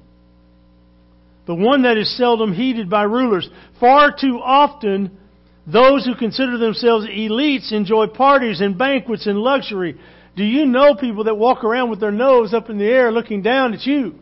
But 1.46 1.56
one 1.56 1.84
that 1.84 1.98
is 1.98 2.16
seldom 2.18 2.54
heeded 2.54 2.90
by 2.90 3.04
rulers. 3.04 3.50
Far 3.80 4.16
too 4.18 4.40
often, 4.42 5.18
those 5.66 6.06
who 6.06 6.16
consider 6.16 6.58
themselves 6.58 7.06
elites 7.08 7.72
enjoy 7.72 8.08
parties 8.08 8.60
and 8.60 8.78
banquets 8.78 9.28
and 9.28 9.38
luxury. 9.38 9.98
Do 10.36 10.44
you 10.44 10.66
know 10.66 10.96
people 10.96 11.26
that 11.26 11.36
walk 11.36 11.64
around 11.64 11.90
with 11.90 12.00
their 12.00 12.12
nose 12.12 12.54
up 12.54 12.70
in 12.70 12.78
the 12.78 12.86
air 12.86 13.12
looking 13.12 13.42
down 13.42 13.74
at 13.74 13.86
you? 13.86 14.16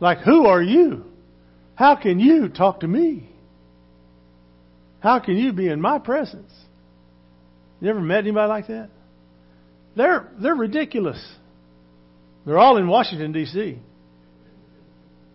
Like, 0.00 0.18
who 0.18 0.46
are 0.46 0.62
you? 0.62 1.04
How 1.74 1.96
can 1.96 2.18
you 2.18 2.48
talk 2.48 2.80
to 2.80 2.88
me? 2.88 3.28
How 5.00 5.20
can 5.20 5.36
you 5.36 5.52
be 5.52 5.68
in 5.68 5.80
my 5.80 5.98
presence? 5.98 6.52
You 7.80 7.90
ever 7.90 8.00
met 8.00 8.18
anybody 8.18 8.48
like 8.48 8.66
that? 8.68 8.90
They're, 9.96 10.28
they're 10.40 10.54
ridiculous. 10.54 11.20
They're 12.46 12.58
all 12.58 12.76
in 12.76 12.88
Washington, 12.88 13.32
D.C. 13.32 13.78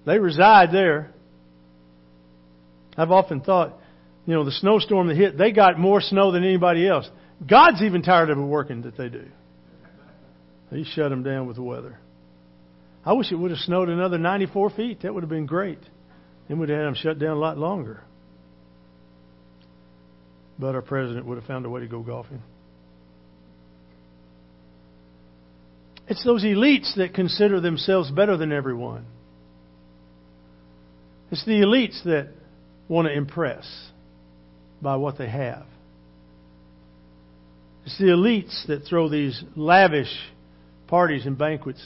They 0.06 0.20
reside 0.20 0.72
there. 0.72 1.12
I've 2.98 3.12
often 3.12 3.42
thought, 3.42 3.78
you 4.27 4.34
know, 4.34 4.43
the 4.43 4.51
snowstorm 4.51 5.07
that 5.07 5.15
hit, 5.15 5.38
they 5.38 5.53
got 5.53 5.79
more 5.79 6.01
snow 6.01 6.34
than 6.34 6.43
anybody 6.43 6.88
else. 6.88 7.10
God's 7.50 7.81
even 7.81 8.01
tired 8.01 8.29
of 8.29 8.38
the 8.38 8.43
working 8.43 8.81
that 8.81 8.98
they 8.98 9.07
do. 9.07 9.25
He 10.69 10.84
shut 10.84 11.10
them 11.10 11.24
down 11.24 11.48
with 11.48 11.55
the 11.55 11.63
weather. 11.63 11.98
I 13.05 13.13
wish 13.13 13.31
it 13.31 13.36
would 13.36 13.51
have 13.51 13.60
snowed 13.62 13.88
another 13.88 14.17
94 14.17 14.72
feet. 14.72 15.01
That 15.03 15.13
would 15.13 15.24
have 15.24 15.29
been 15.29 15.46
great. 15.46 15.79
Then 16.50 16.60
we'd 16.60 16.67
have 16.67 16.77
had 16.77 16.88
them 16.88 16.96
shut 16.96 17.19
down 17.19 17.38
a 17.38 17.39
lot 17.39 17.57
longer. 17.57 18.03
But 20.60 20.75
our 20.75 20.81
president 20.81 21.25
would 21.25 21.38
have 21.38 21.48
found 21.48 21.65
a 21.65 21.69
way 21.69 21.79
to 21.79 21.88
go 21.88 22.01
golfing. 22.01 22.41
It's 26.10 26.24
those 26.25 26.43
elites 26.43 26.96
that 26.98 27.13
consider 27.13 27.62
themselves 27.62 28.12
better 28.12 28.36
than 28.36 28.51
everyone. 28.51 29.05
It's 31.31 31.46
the 31.46 31.62
elites 31.62 32.03
that 32.03 32.31
want 32.89 33.07
to 33.07 33.13
impress 33.13 33.65
by 34.81 34.96
what 34.96 35.17
they 35.17 35.29
have. 35.29 35.65
It's 37.86 37.98
the 37.98 38.05
elites 38.05 38.67
that 38.67 38.84
throw 38.84 39.10
these 39.10 39.41
lavish 39.55 40.13
parties 40.88 41.25
and 41.25 41.38
banquets. 41.38 41.86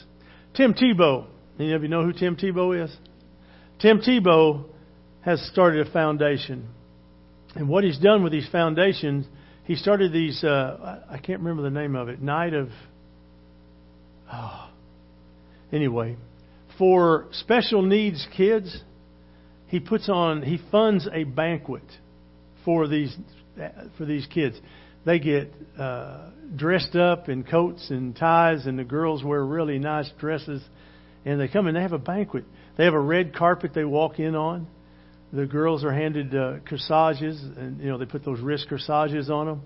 Tim 0.54 0.74
Tebow, 0.74 1.26
any 1.58 1.72
of 1.72 1.82
you 1.82 1.88
know 1.88 2.04
who 2.04 2.12
Tim 2.12 2.36
Tebow 2.36 2.84
is? 2.84 2.94
Tim 3.80 4.00
Tebow 4.00 4.64
has 5.24 5.40
started 5.52 5.86
a 5.86 5.90
foundation. 5.92 6.68
And 7.54 7.68
what 7.68 7.84
he's 7.84 7.98
done 7.98 8.22
with 8.22 8.32
these 8.32 8.48
foundations, 8.50 9.26
he 9.64 9.76
started 9.76 10.12
these, 10.12 10.42
uh, 10.42 11.04
I 11.08 11.18
can't 11.18 11.40
remember 11.40 11.62
the 11.62 11.70
name 11.70 11.94
of 11.94 12.08
it, 12.08 12.20
Night 12.20 12.54
of, 12.54 12.68
oh, 14.32 14.70
anyway, 15.72 16.16
for 16.78 17.28
special 17.32 17.82
needs 17.82 18.26
kids, 18.36 18.76
he 19.68 19.78
puts 19.80 20.08
on, 20.08 20.42
he 20.42 20.58
funds 20.70 21.08
a 21.12 21.24
banquet 21.24 21.84
for 22.64 22.88
these 22.88 23.14
for 23.98 24.04
these 24.04 24.26
kids. 24.26 24.58
They 25.04 25.18
get 25.18 25.52
uh, 25.78 26.30
dressed 26.54 26.94
up 26.94 27.28
in 27.28 27.42
coats 27.42 27.90
and 27.90 28.14
ties, 28.14 28.66
and 28.66 28.78
the 28.78 28.84
girls 28.84 29.24
wear 29.24 29.44
really 29.44 29.78
nice 29.78 30.10
dresses. 30.18 30.62
And 31.24 31.40
they 31.40 31.48
come 31.48 31.66
and 31.66 31.76
they 31.76 31.82
have 31.82 31.92
a 31.92 31.98
banquet. 31.98 32.44
They 32.76 32.84
have 32.84 32.94
a 32.94 33.00
red 33.00 33.34
carpet 33.34 33.72
they 33.74 33.84
walk 33.84 34.18
in 34.18 34.34
on. 34.34 34.66
the 35.32 35.46
girls 35.46 35.84
are 35.84 35.92
handed 35.92 36.34
uh, 36.34 36.56
corsages, 36.68 37.40
and 37.42 37.80
you 37.80 37.88
know 37.88 37.98
they 37.98 38.04
put 38.06 38.24
those 38.24 38.40
wrist 38.40 38.66
corsages 38.68 39.30
on 39.30 39.46
them, 39.46 39.62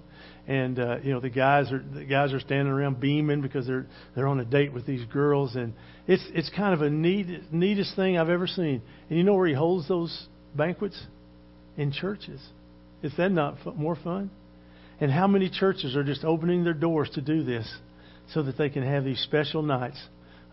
and 0.47 0.79
uh, 0.79 0.99
you 1.03 1.13
know 1.13 1.21
the 1.21 1.31
guys 1.31 1.73
are 1.73 1.83
the 1.95 2.05
guys 2.05 2.33
are 2.33 2.41
standing 2.41 2.73
around 2.73 3.01
beaming 3.01 3.41
because 3.41 3.67
they're 3.67 3.87
they're 4.15 4.29
on 4.29 4.39
a 4.41 4.45
date 4.45 4.73
with 4.73 4.87
these 4.87 5.05
girls, 5.07 5.57
and 5.57 5.73
it's 6.07 6.23
it's 6.35 6.51
kind 6.51 6.73
of 6.73 6.83
a 6.83 6.91
neat 6.91 7.53
neatest 7.53 7.97
thing 7.97 8.17
I've 8.17 8.31
ever 8.31 8.47
seen. 8.47 8.81
And 9.09 9.19
you 9.19 9.25
know 9.25 9.35
where 9.35 9.49
he 9.49 9.55
holds 9.55 9.89
those 9.89 10.27
banquets? 10.55 11.01
In 11.77 11.93
churches. 11.93 12.41
Is 13.07 13.17
that 13.17 13.31
not 13.31 13.59
more 13.77 13.97
fun? 13.97 14.31
And 15.01 15.11
how 15.11 15.27
many 15.27 15.51
churches 15.51 15.97
are 15.97 16.05
just 16.05 16.25
opening 16.25 16.65
their 16.65 16.75
doors 16.75 17.11
to 17.15 17.21
do 17.21 17.43
this 17.45 17.73
so 18.33 18.43
that 18.43 18.59
they 18.59 18.71
can 18.71 18.83
have 18.83 19.05
these 19.05 19.21
special 19.21 19.63
nights 19.63 20.03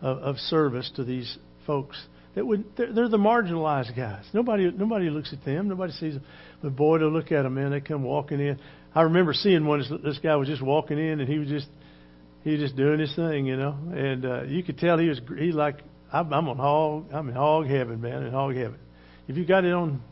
of, 0.00 0.18
of 0.18 0.36
service 0.38 0.90
to 0.96 1.04
these 1.04 1.38
folks 1.66 1.96
that 2.34 2.44
would 2.44 2.64
they're, 2.76 2.92
they're 2.92 3.08
the 3.08 3.16
marginalized 3.16 3.96
guys. 3.96 4.24
Nobody 4.32 4.70
nobody 4.70 5.08
looks 5.08 5.32
at 5.32 5.44
them. 5.44 5.68
Nobody 5.68 5.92
sees 5.92 6.14
them. 6.14 6.24
But 6.62 6.76
boy, 6.76 6.98
to 6.98 7.08
look 7.08 7.30
at 7.32 7.42
them, 7.42 7.54
man, 7.54 7.70
they 7.70 7.80
come 7.80 8.02
walking 8.02 8.40
in. 8.40 8.58
I 8.94 9.02
remember 9.02 9.32
seeing 9.32 9.66
one. 9.66 9.82
This 10.02 10.18
guy 10.18 10.36
was 10.36 10.48
just 10.48 10.62
walking 10.62 10.98
in, 10.98 11.20
and 11.20 11.28
he 11.28 11.38
was 11.38 11.48
just 11.48 11.68
he 12.42 12.52
was 12.52 12.60
just 12.60 12.76
doing 12.76 12.98
his 12.98 13.14
thing, 13.14 13.46
you 13.46 13.56
know. 13.56 13.76
And 13.92 14.24
uh, 14.24 14.42
you 14.42 14.62
could 14.62 14.78
tell 14.78 14.98
he 14.98 15.08
was 15.08 15.20
he 15.38 15.52
like 15.52 15.76
I'm, 16.12 16.32
I'm 16.32 16.48
on 16.48 16.56
hog 16.56 17.06
I'm 17.12 17.28
in 17.28 17.34
hog 17.34 17.66
heaven, 17.66 18.00
man, 18.00 18.24
in 18.24 18.32
hog 18.32 18.54
heaven. 18.56 18.78
If 19.28 19.36
you 19.36 19.46
got 19.46 19.64
it 19.64 19.72
on 19.72 20.02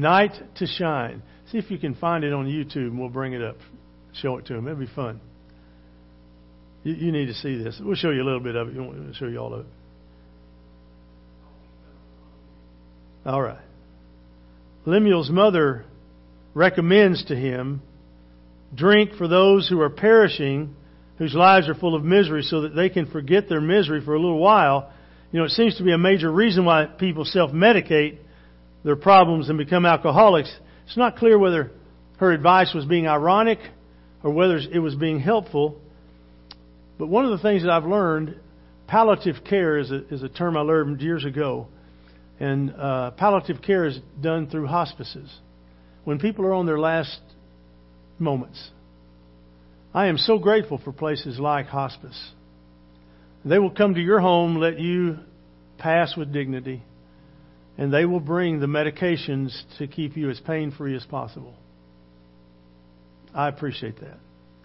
Night 0.00 0.32
to 0.56 0.66
Shine, 0.66 1.22
see 1.50 1.58
if 1.58 1.70
you 1.70 1.78
can 1.78 1.94
find 1.94 2.24
it 2.24 2.32
on 2.32 2.46
YouTube, 2.46 2.88
and 2.88 2.98
we'll 2.98 3.08
bring 3.08 3.32
it 3.32 3.42
up, 3.42 3.56
show 4.12 4.38
it 4.38 4.46
to 4.46 4.54
them. 4.54 4.66
It'll 4.66 4.78
be 4.78 4.86
fun. 4.86 5.20
You, 6.84 6.94
you 6.94 7.12
need 7.12 7.26
to 7.26 7.34
see 7.34 7.62
this. 7.62 7.80
We'll 7.82 7.96
show 7.96 8.10
you 8.10 8.22
a 8.22 8.24
little 8.24 8.40
bit 8.40 8.54
of 8.54 8.68
it. 8.68 8.74
We'll 8.76 9.12
show 9.14 9.26
you 9.26 9.38
all 9.38 9.54
of 9.54 9.60
it. 9.60 9.72
All 13.26 13.42
right. 13.42 13.60
Lemuel's 14.86 15.30
mother 15.30 15.84
recommends 16.54 17.24
to 17.26 17.36
him 17.36 17.82
drink 18.74 19.14
for 19.14 19.28
those 19.28 19.68
who 19.68 19.80
are 19.80 19.90
perishing, 19.90 20.74
whose 21.18 21.34
lives 21.34 21.68
are 21.68 21.74
full 21.74 21.94
of 21.94 22.04
misery, 22.04 22.42
so 22.42 22.62
that 22.62 22.74
they 22.74 22.88
can 22.88 23.06
forget 23.06 23.48
their 23.48 23.60
misery 23.60 24.02
for 24.04 24.14
a 24.14 24.20
little 24.20 24.38
while. 24.38 24.90
You 25.32 25.40
know, 25.40 25.44
it 25.44 25.50
seems 25.50 25.76
to 25.76 25.84
be 25.84 25.92
a 25.92 25.98
major 25.98 26.30
reason 26.30 26.64
why 26.64 26.86
people 26.86 27.24
self 27.24 27.50
medicate 27.50 28.18
their 28.84 28.96
problems 28.96 29.48
and 29.48 29.58
become 29.58 29.84
alcoholics. 29.84 30.54
It's 30.86 30.96
not 30.96 31.16
clear 31.16 31.38
whether 31.38 31.70
her 32.18 32.32
advice 32.32 32.72
was 32.74 32.84
being 32.84 33.06
ironic 33.06 33.58
or 34.22 34.32
whether 34.32 34.56
it 34.56 34.78
was 34.78 34.94
being 34.94 35.20
helpful. 35.20 35.80
But 36.98 37.06
one 37.06 37.24
of 37.24 37.30
the 37.30 37.38
things 37.38 37.62
that 37.62 37.70
I've 37.70 37.84
learned, 37.84 38.38
palliative 38.86 39.44
care 39.48 39.78
is 39.78 39.90
a, 39.90 40.06
is 40.08 40.22
a 40.22 40.28
term 40.28 40.56
I 40.56 40.60
learned 40.60 41.00
years 41.00 41.24
ago. 41.24 41.68
And 42.40 42.74
uh, 42.74 43.12
palliative 43.12 43.62
care 43.62 43.84
is 43.84 43.98
done 44.20 44.48
through 44.48 44.66
hospices. 44.66 45.32
When 46.04 46.18
people 46.18 46.46
are 46.46 46.54
on 46.54 46.66
their 46.66 46.78
last 46.78 47.20
moments, 48.18 48.70
I 49.92 50.06
am 50.06 50.18
so 50.18 50.38
grateful 50.38 50.78
for 50.78 50.92
places 50.92 51.38
like 51.38 51.66
hospice. 51.66 52.30
They 53.44 53.58
will 53.58 53.70
come 53.70 53.94
to 53.94 54.00
your 54.00 54.20
home, 54.20 54.56
let 54.56 54.78
you 54.78 55.18
pass 55.78 56.16
with 56.16 56.32
dignity, 56.32 56.82
and 57.78 57.92
they 57.92 58.04
will 58.04 58.20
bring 58.20 58.58
the 58.58 58.66
medications 58.66 59.56
to 59.78 59.86
keep 59.86 60.16
you 60.16 60.28
as 60.28 60.40
pain 60.40 60.72
free 60.72 60.96
as 60.96 61.04
possible. 61.06 61.54
I 63.32 63.48
appreciate 63.48 64.00
that. 64.00 64.18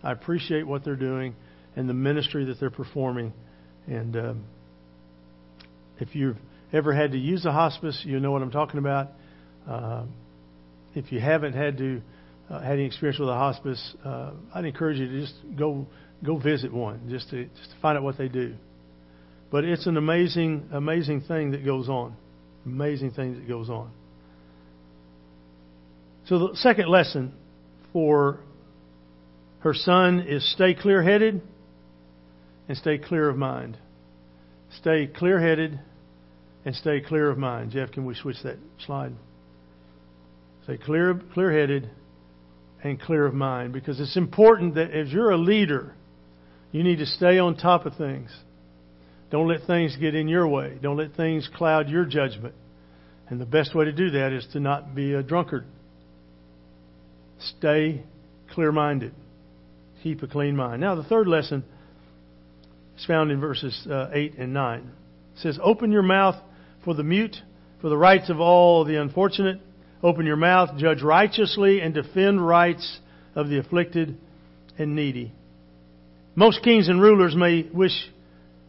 I 0.03 0.11
appreciate 0.11 0.67
what 0.67 0.83
they're 0.83 0.95
doing 0.95 1.35
and 1.75 1.87
the 1.87 1.93
ministry 1.93 2.45
that 2.45 2.59
they're 2.59 2.71
performing. 2.71 3.31
And 3.87 4.15
um, 4.17 4.43
if 5.99 6.15
you've 6.15 6.37
ever 6.73 6.93
had 6.93 7.11
to 7.11 7.17
use 7.17 7.45
a 7.45 7.51
hospice, 7.51 8.01
you 8.03 8.19
know 8.19 8.31
what 8.31 8.41
I'm 8.41 8.51
talking 8.51 8.79
about. 8.79 9.09
Uh, 9.69 10.05
if 10.95 11.11
you 11.11 11.19
haven't 11.19 11.53
had 11.53 11.77
to 11.77 12.01
uh, 12.49 12.59
had 12.61 12.73
any 12.73 12.85
experience 12.85 13.19
with 13.19 13.29
a 13.29 13.33
hospice, 13.33 13.95
uh, 14.03 14.31
I'd 14.53 14.65
encourage 14.65 14.99
you 14.99 15.07
to 15.07 15.21
just 15.21 15.35
go 15.57 15.87
go 16.25 16.37
visit 16.37 16.73
one, 16.73 17.09
just 17.09 17.29
to 17.29 17.45
just 17.45 17.71
to 17.71 17.75
find 17.81 17.97
out 17.97 18.03
what 18.03 18.17
they 18.17 18.27
do. 18.27 18.55
But 19.51 19.65
it's 19.65 19.87
an 19.87 19.97
amazing 19.97 20.69
amazing 20.71 21.21
thing 21.21 21.51
that 21.51 21.63
goes 21.63 21.89
on, 21.89 22.15
amazing 22.65 23.11
things 23.11 23.37
that 23.37 23.47
goes 23.47 23.69
on. 23.69 23.91
So 26.25 26.47
the 26.47 26.55
second 26.55 26.87
lesson 26.87 27.33
for 27.91 28.39
her 29.59 29.73
son 29.73 30.21
is 30.27 30.49
stay 30.53 30.73
clear 30.73 31.03
headed 31.03 31.41
and 32.67 32.77
stay 32.77 32.97
clear 32.97 33.29
of 33.29 33.37
mind. 33.37 33.77
Stay 34.79 35.07
clear 35.07 35.39
headed 35.39 35.79
and 36.65 36.75
stay 36.75 37.01
clear 37.01 37.29
of 37.29 37.37
mind. 37.37 37.71
Jeff, 37.71 37.91
can 37.91 38.05
we 38.05 38.15
switch 38.15 38.37
that 38.43 38.57
slide? 38.85 39.13
Stay 40.63 40.77
clear, 40.77 41.19
clear-headed 41.33 41.89
and 42.83 42.99
clear 42.99 43.25
of 43.25 43.33
mind 43.33 43.73
because 43.73 43.99
it's 43.99 44.15
important 44.15 44.75
that 44.75 44.91
as 44.91 45.11
you're 45.11 45.31
a 45.31 45.37
leader, 45.37 45.93
you 46.71 46.83
need 46.83 46.99
to 46.99 47.05
stay 47.05 47.37
on 47.37 47.57
top 47.57 47.85
of 47.85 47.95
things. 47.95 48.33
Don't 49.33 49.47
let 49.47 49.65
things 49.65 49.97
get 49.99 50.13
in 50.13 50.27
your 50.27 50.47
way. 50.47 50.77
Don't 50.79 50.95
let 50.95 51.15
things 51.15 51.49
cloud 51.55 51.89
your 51.89 52.05
judgment. 52.05 52.53
And 53.27 53.41
the 53.41 53.47
best 53.47 53.73
way 53.73 53.85
to 53.85 53.91
do 53.91 54.11
that 54.11 54.31
is 54.31 54.45
to 54.53 54.59
not 54.59 54.93
be 54.93 55.15
a 55.15 55.23
drunkard. 55.23 55.65
Stay 57.57 58.03
clear-minded. 58.51 59.11
Keep 60.03 60.21
a 60.21 60.27
clean 60.27 60.55
mind. 60.55 60.81
Now, 60.81 60.93
the 60.93 61.03
third 61.03 61.27
lesson 61.27 61.63
is 62.95 63.07
found 63.07 63.31
in 63.31 63.39
verses 63.39 63.87
uh, 63.89 64.11
8 64.13 64.37
and 64.37 64.53
9. 64.53 64.79
It 64.81 65.39
says, 65.39 65.57
Open 65.63 65.91
your 65.91 66.03
mouth 66.03 66.35
for 66.85 66.93
the 66.93 67.01
mute, 67.01 67.35
for 67.81 67.89
the 67.89 67.97
rights 67.97 68.29
of 68.29 68.39
all 68.39 68.85
the 68.85 69.01
unfortunate. 69.01 69.59
Open 70.03 70.27
your 70.27 70.35
mouth, 70.35 70.77
judge 70.77 71.01
righteously, 71.01 71.81
and 71.81 71.95
defend 71.95 72.45
rights 72.45 72.99
of 73.33 73.49
the 73.49 73.57
afflicted 73.57 74.15
and 74.77 74.95
needy. 74.95 75.33
Most 76.35 76.61
kings 76.61 76.87
and 76.87 77.01
rulers 77.01 77.35
may 77.35 77.67
wish 77.73 77.93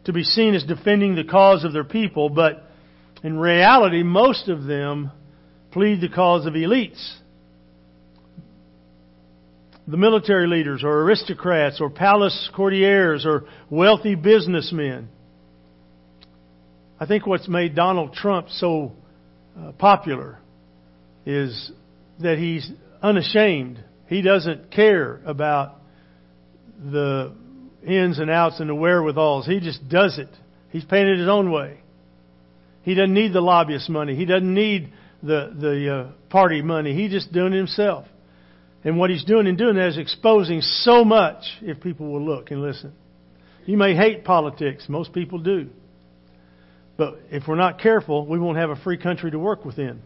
to 0.05 0.13
be 0.13 0.23
seen 0.23 0.55
as 0.55 0.65
defending 0.65 1.15
the 1.15 1.25
cause 1.25 1.65
of 1.65 1.73
their 1.73 1.85
people, 1.85 2.29
but 2.29 2.69
in 3.23 3.39
reality, 3.39 4.03
most 4.03 4.49
of 4.49 4.65
them 4.65 5.11
plead 5.73 6.01
the 6.01 6.09
cause 6.09 6.47
of 6.47 6.55
elites. 6.55 7.17
The 9.87 9.97
military 9.97 10.47
leaders, 10.47 10.83
or 10.85 11.03
aristocrats, 11.03 11.81
or 11.81 11.91
palace 11.91 12.51
courtiers, 12.55 13.27
or 13.27 13.45
wealthy 13.71 14.15
businessmen. 14.15 15.09
I 16.99 17.07
think 17.07 17.27
what's 17.27 17.49
made 17.49 17.75
Donald 17.75 18.15
Trump 18.15 18.49
so 18.51 18.93
uh, 19.59 19.73
popular 19.73 20.39
is 21.27 21.73
that 22.21 22.39
he's 22.39 22.71
unashamed. 23.03 23.83
He 24.09 24.23
doesn't 24.23 24.71
care 24.71 25.21
about 25.25 25.81
the 26.79 27.35
ins 27.87 28.19
and 28.19 28.31
outs 28.31 28.61
and 28.61 28.69
the 28.69 28.75
wherewithals. 28.75 29.47
He 29.47 29.61
just 29.61 29.89
does 29.89 30.19
it. 30.19 30.29
He's 30.71 30.85
paying 30.85 31.07
it 31.07 31.19
his 31.19 31.29
own 31.29 31.51
way. 31.51 31.79
He 32.83 32.95
doesn't 32.95 33.15
need 33.15 33.33
the 33.33 33.41
lobbyist 33.41 33.89
money. 33.89 34.15
He 34.15 34.25
doesn't 34.25 34.53
need 34.53 34.93
the 35.23 35.55
the 35.59 35.95
uh, 35.95 36.13
party 36.31 36.63
money. 36.63 36.95
He's 36.95 37.11
just 37.11 37.33
doing 37.33 37.53
it 37.53 37.57
himself. 37.57 38.07
And 38.85 38.99
what 38.99 39.09
he's 39.09 39.25
doing 39.25 39.47
in 39.47 39.57
doing 39.57 39.77
that 39.77 39.89
is 39.89 39.99
exposing 39.99 40.61
so 40.61 41.05
much 41.05 41.43
if 41.63 41.81
people 41.81 42.13
will 42.13 42.25
look 42.25 42.51
and 42.51 42.61
listen. 42.61 42.93
You 43.65 43.79
may 43.79 43.97
hate 43.97 44.25
politics. 44.25 44.87
Most 44.89 45.15
people 45.15 45.39
do. 45.39 45.71
But 46.99 47.19
if 47.31 47.45
we're 47.49 47.55
not 47.55 47.81
careful, 47.81 48.27
we 48.27 48.39
won't 48.39 48.59
have 48.59 48.71
a 48.71 48.77
free 48.77 48.99
country 48.99 49.31
to 49.31 49.39
work 49.39 49.65
within. 49.65 50.03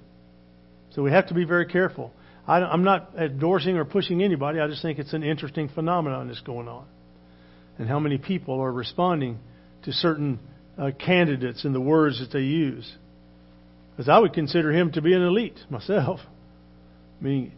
So 0.94 1.02
we 1.02 1.10
have 1.10 1.28
to 1.28 1.34
be 1.34 1.44
very 1.44 1.66
careful. 1.66 2.12
I, 2.46 2.72
am 2.72 2.84
not 2.84 3.10
endorsing 3.18 3.76
or 3.76 3.84
pushing 3.84 4.22
anybody. 4.22 4.60
I 4.60 4.68
just 4.68 4.80
think 4.80 4.98
it's 4.98 5.12
an 5.12 5.22
interesting 5.22 5.68
phenomenon 5.68 6.28
that's 6.28 6.40
going 6.40 6.68
on. 6.68 6.86
And 7.78 7.88
how 7.88 8.00
many 8.00 8.18
people 8.18 8.60
are 8.60 8.72
responding 8.72 9.38
to 9.84 9.92
certain 9.92 10.40
uh, 10.76 10.90
candidates 10.98 11.64
and 11.64 11.74
the 11.74 11.80
words 11.80 12.20
that 12.20 12.32
they 12.32 12.44
use. 12.44 12.90
Because 13.90 14.08
I 14.08 14.18
would 14.18 14.32
consider 14.32 14.72
him 14.72 14.92
to 14.92 15.02
be 15.02 15.12
an 15.12 15.22
elite 15.22 15.58
myself. 15.70 16.20
I 17.20 17.24
mean, 17.24 17.52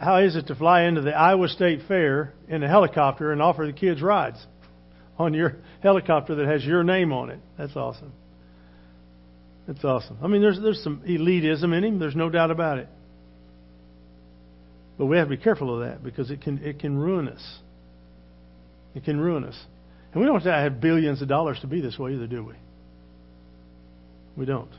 how 0.00 0.18
is 0.18 0.36
it 0.36 0.46
to 0.46 0.54
fly 0.54 0.84
into 0.84 1.02
the 1.02 1.12
Iowa 1.12 1.48
State 1.48 1.80
Fair 1.86 2.32
in 2.48 2.62
a 2.62 2.68
helicopter 2.68 3.32
and 3.32 3.42
offer 3.42 3.66
the 3.66 3.72
kids 3.72 4.00
rides 4.00 4.38
on 5.18 5.34
your 5.34 5.56
helicopter 5.82 6.36
that 6.36 6.46
has 6.46 6.64
your 6.64 6.82
name 6.82 7.12
on 7.12 7.30
it? 7.30 7.40
That's 7.58 7.76
awesome. 7.76 8.12
That's 9.66 9.84
awesome. 9.84 10.18
I 10.22 10.28
mean, 10.28 10.40
there's 10.40 10.60
there's 10.60 10.82
some 10.82 11.02
elitism 11.06 11.76
in 11.76 11.84
him. 11.84 11.98
There's 11.98 12.16
no 12.16 12.30
doubt 12.30 12.50
about 12.50 12.78
it. 12.78 12.88
But 14.96 15.06
we 15.06 15.16
have 15.18 15.28
to 15.28 15.36
be 15.36 15.42
careful 15.42 15.74
of 15.74 15.88
that 15.88 16.02
because 16.02 16.30
it 16.30 16.40
can 16.40 16.58
it 16.64 16.78
can 16.78 16.96
ruin 16.96 17.28
us. 17.28 17.58
It 18.94 19.04
can 19.04 19.20
ruin 19.20 19.44
us. 19.44 19.58
And 20.12 20.20
we 20.20 20.26
don't 20.26 20.42
have 20.42 20.80
billions 20.80 21.22
of 21.22 21.28
dollars 21.28 21.58
to 21.60 21.66
be 21.66 21.80
this 21.80 21.98
way 21.98 22.14
either, 22.14 22.26
do 22.26 22.44
we? 22.44 22.54
We 24.36 24.46
don't. 24.46 24.70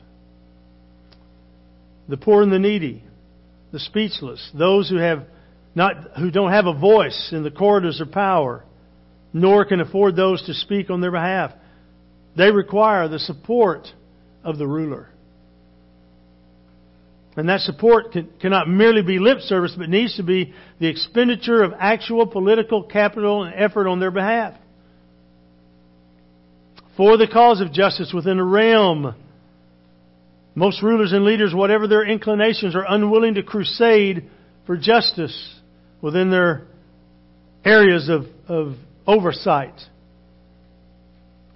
The 2.08 2.16
poor 2.16 2.42
and 2.42 2.52
the 2.52 2.58
needy, 2.58 3.02
the 3.70 3.78
speechless, 3.78 4.50
those 4.56 4.88
who 4.88 4.96
have 4.96 5.24
not 5.74 6.18
who 6.18 6.30
don't 6.30 6.52
have 6.52 6.66
a 6.66 6.78
voice 6.78 7.30
in 7.32 7.42
the 7.42 7.50
corridors 7.50 8.00
of 8.00 8.12
power, 8.12 8.64
nor 9.32 9.64
can 9.64 9.80
afford 9.80 10.16
those 10.16 10.44
to 10.46 10.54
speak 10.54 10.90
on 10.90 11.00
their 11.00 11.10
behalf. 11.10 11.52
They 12.36 12.50
require 12.50 13.08
the 13.08 13.18
support 13.18 13.88
of 14.44 14.58
the 14.58 14.66
ruler. 14.66 15.08
And 17.36 17.48
that 17.48 17.60
support 17.60 18.12
can, 18.12 18.28
cannot 18.40 18.68
merely 18.68 19.02
be 19.02 19.18
lip 19.18 19.40
service, 19.40 19.74
but 19.76 19.88
needs 19.88 20.16
to 20.16 20.22
be 20.22 20.52
the 20.78 20.88
expenditure 20.88 21.62
of 21.62 21.72
actual 21.78 22.26
political 22.26 22.82
capital 22.82 23.44
and 23.44 23.54
effort 23.54 23.88
on 23.88 24.00
their 24.00 24.10
behalf. 24.10 24.54
For 26.96 27.16
the 27.16 27.26
cause 27.26 27.62
of 27.62 27.72
justice 27.72 28.12
within 28.14 28.38
a 28.38 28.44
realm. 28.44 29.14
Most 30.54 30.82
rulers 30.82 31.12
and 31.12 31.24
leaders, 31.24 31.54
whatever 31.54 31.88
their 31.88 32.04
inclinations, 32.04 32.76
are 32.76 32.84
unwilling 32.86 33.34
to 33.34 33.42
crusade 33.42 34.28
for 34.66 34.76
justice 34.76 35.60
within 36.02 36.30
their 36.30 36.66
areas 37.64 38.10
of, 38.10 38.26
of 38.46 38.74
oversight, 39.06 39.80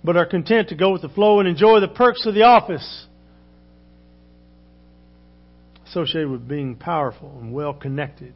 but 0.02 0.16
are 0.16 0.24
content 0.24 0.70
to 0.70 0.74
go 0.74 0.92
with 0.92 1.02
the 1.02 1.10
flow 1.10 1.40
and 1.40 1.48
enjoy 1.48 1.80
the 1.80 1.88
perks 1.88 2.24
of 2.24 2.32
the 2.32 2.44
office 2.44 3.06
associated 5.88 6.30
with 6.30 6.48
being 6.48 6.76
powerful 6.76 7.38
and 7.40 7.52
well 7.52 7.74
connected. 7.74 8.34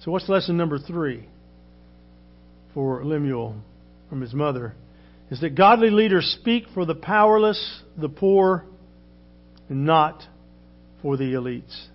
So, 0.00 0.10
what's 0.10 0.28
lesson 0.28 0.56
number 0.56 0.78
three 0.78 1.28
for 2.74 3.04
Lemuel 3.04 3.56
from 4.08 4.20
his 4.20 4.34
mother? 4.34 4.74
Is 5.30 5.40
that 5.40 5.54
godly 5.54 5.90
leaders 5.90 6.36
speak 6.40 6.66
for 6.74 6.84
the 6.84 6.94
powerless, 6.94 7.82
the 7.96 8.08
poor, 8.08 8.64
and 9.68 9.86
not 9.86 10.22
for 11.04 11.16
the 11.16 11.34
elites. 11.34 11.86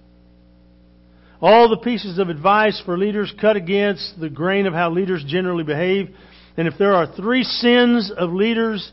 All 1.42 1.70
the 1.70 1.78
pieces 1.78 2.20
of 2.20 2.30
advice 2.30 2.82
for 2.86 2.98
leaders 2.98 3.34
cut 3.40 3.56
against 3.56 4.20
the 4.20 4.30
grain 4.30 4.66
of 4.66 4.74
how 4.74 4.92
leaders 4.92 5.24
generally 5.26 5.64
behave. 5.64 6.10
And 6.58 6.68
if 6.68 6.78
there 6.78 6.94
are 6.94 7.08
three 7.16 7.44
sins 7.44 8.12
of 8.16 8.32
leaders 8.32 8.92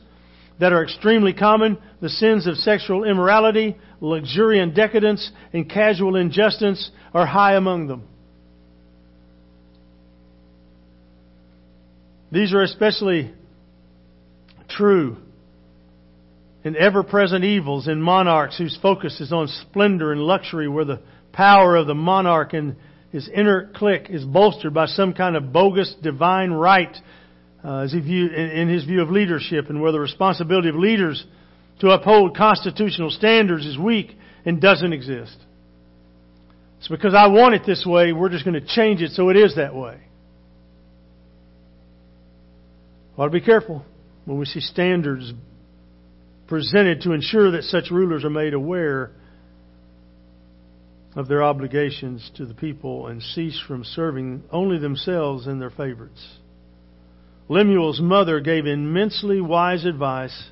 that 0.58 0.72
are 0.72 0.82
extremely 0.82 1.32
common 1.32 1.78
the 2.00 2.08
sins 2.08 2.46
of 2.46 2.56
sexual 2.56 3.04
immorality, 3.04 3.76
luxuriant 4.00 4.74
decadence, 4.74 5.30
and 5.52 5.68
casual 5.68 6.16
injustice 6.16 6.90
are 7.12 7.26
high 7.26 7.54
among 7.54 7.86
them. 7.86 8.02
These 12.32 12.52
are 12.52 12.62
especially 12.62 13.32
true 14.68 15.16
in 16.64 16.76
ever 16.76 17.02
present 17.02 17.44
evils 17.44 17.86
in 17.86 18.02
monarchs 18.02 18.58
whose 18.58 18.76
focus 18.82 19.20
is 19.20 19.32
on 19.32 19.46
splendor 19.46 20.10
and 20.12 20.20
luxury, 20.20 20.68
where 20.68 20.84
the 20.84 21.00
power 21.32 21.76
of 21.76 21.86
the 21.86 21.94
monarch 21.94 22.54
and 22.54 22.76
his 23.12 23.28
inner 23.28 23.70
clique 23.74 24.08
is 24.10 24.24
bolstered 24.24 24.74
by 24.74 24.86
some 24.86 25.14
kind 25.14 25.36
of 25.36 25.52
bogus 25.52 25.94
divine 26.02 26.50
right 26.50 26.96
uh, 27.64 27.78
as 27.78 27.92
he 27.92 28.00
view, 28.00 28.26
in, 28.26 28.50
in 28.50 28.68
his 28.68 28.84
view 28.84 29.02
of 29.02 29.10
leadership, 29.10 29.68
and 29.68 29.80
where 29.80 29.92
the 29.92 30.00
responsibility 30.00 30.68
of 30.68 30.76
leaders 30.76 31.24
to 31.80 31.90
uphold 31.90 32.36
constitutional 32.36 33.10
standards 33.10 33.66
is 33.66 33.78
weak 33.78 34.12
and 34.44 34.60
doesn't 34.60 34.92
exist. 34.92 35.36
It's 36.78 36.88
because 36.88 37.14
I 37.14 37.28
want 37.28 37.54
it 37.54 37.62
this 37.66 37.84
way, 37.86 38.12
we're 38.12 38.28
just 38.28 38.44
going 38.44 38.60
to 38.60 38.66
change 38.66 39.02
it 39.02 39.12
so 39.12 39.28
it 39.28 39.36
is 39.36 39.56
that 39.56 39.74
way. 39.74 39.98
We 43.16 43.22
ought 43.22 43.26
to 43.26 43.32
be 43.32 43.40
careful 43.40 43.84
when 44.24 44.38
we 44.38 44.44
see 44.44 44.60
standards 44.60 45.32
presented 46.46 47.00
to 47.02 47.12
ensure 47.12 47.52
that 47.52 47.64
such 47.64 47.90
rulers 47.90 48.24
are 48.24 48.30
made 48.30 48.54
aware 48.54 49.10
of 51.16 51.28
their 51.28 51.42
obligations 51.42 52.30
to 52.36 52.44
the 52.44 52.54
people 52.54 53.06
and 53.06 53.22
cease 53.22 53.60
from 53.66 53.82
serving 53.84 54.44
only 54.52 54.78
themselves 54.78 55.46
and 55.46 55.60
their 55.60 55.70
favorites. 55.70 56.24
Lemuel's 57.48 58.00
mother 58.00 58.40
gave 58.40 58.66
immensely 58.66 59.40
wise 59.40 59.84
advice, 59.84 60.50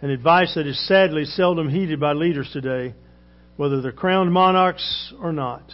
and 0.00 0.10
advice 0.10 0.54
that 0.54 0.66
is 0.66 0.86
sadly 0.86 1.24
seldom 1.24 1.68
heeded 1.68 2.00
by 2.00 2.12
leaders 2.12 2.50
today, 2.52 2.94
whether 3.56 3.80
they're 3.80 3.92
crowned 3.92 4.32
monarchs 4.32 5.12
or 5.20 5.32
not. 5.32 5.72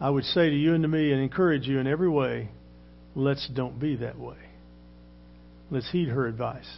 I 0.00 0.10
would 0.10 0.24
say 0.24 0.50
to 0.50 0.56
you 0.56 0.74
and 0.74 0.82
to 0.82 0.88
me 0.88 1.12
and 1.12 1.22
encourage 1.22 1.66
you 1.66 1.78
in 1.78 1.86
every 1.86 2.08
way, 2.08 2.50
let's 3.14 3.48
don't 3.48 3.80
be 3.80 3.96
that 3.96 4.18
way. 4.18 4.36
Let's 5.70 5.90
heed 5.90 6.08
her 6.08 6.26
advice. 6.26 6.68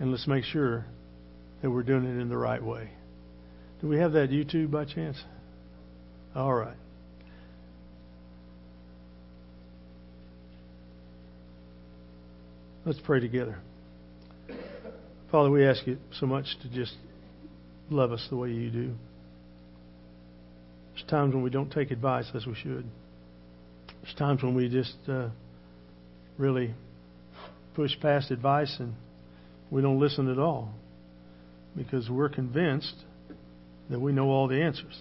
And 0.00 0.10
let's 0.10 0.26
make 0.26 0.44
sure 0.44 0.86
that 1.60 1.70
we're 1.70 1.82
doing 1.82 2.04
it 2.04 2.20
in 2.20 2.28
the 2.28 2.36
right 2.36 2.62
way. 2.62 2.90
Do 3.80 3.88
we 3.88 3.98
have 3.98 4.12
that 4.12 4.30
YouTube 4.30 4.70
by 4.70 4.84
chance? 4.84 5.22
All 6.34 6.54
right. 6.54 6.76
Let's 12.84 12.98
pray 13.04 13.20
together. 13.20 13.58
Father, 15.30 15.50
we 15.50 15.64
ask 15.64 15.86
you 15.86 15.98
so 16.18 16.26
much 16.26 16.46
to 16.62 16.68
just 16.68 16.92
love 17.90 18.10
us 18.10 18.26
the 18.28 18.36
way 18.36 18.50
you 18.50 18.70
do. 18.70 18.94
There's 20.92 21.08
times 21.08 21.32
when 21.32 21.44
we 21.44 21.50
don't 21.50 21.70
take 21.70 21.92
advice 21.92 22.28
as 22.34 22.44
we 22.44 22.56
should. 22.56 22.84
There's 24.02 24.16
times 24.16 24.42
when 24.42 24.56
we 24.56 24.68
just 24.68 24.96
uh, 25.08 25.28
really 26.38 26.74
push 27.74 27.92
past 28.00 28.32
advice 28.32 28.74
and 28.80 28.94
we 29.70 29.80
don't 29.80 30.00
listen 30.00 30.28
at 30.28 30.40
all 30.40 30.74
because 31.76 32.10
we're 32.10 32.30
convinced 32.30 32.96
that 33.90 34.00
we 34.00 34.10
know 34.10 34.28
all 34.28 34.48
the 34.48 34.60
answers. 34.60 35.00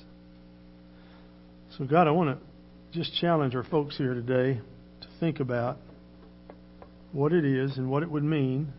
So, 1.79 1.85
God, 1.85 2.07
I 2.07 2.11
want 2.11 2.37
to 2.37 2.97
just 2.97 3.19
challenge 3.19 3.55
our 3.55 3.63
folks 3.63 3.97
here 3.97 4.13
today 4.13 4.61
to 5.01 5.07
think 5.19 5.39
about 5.39 5.77
what 7.11 7.33
it 7.33 7.45
is 7.45 7.77
and 7.77 7.89
what 7.89 8.03
it 8.03 8.11
would 8.11 8.23
mean 8.23 8.73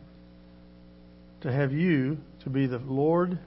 to 1.42 1.52
have 1.52 1.72
you 1.72 2.18
to 2.44 2.50
be 2.50 2.66
the 2.66 2.78
Lord, 2.78 3.38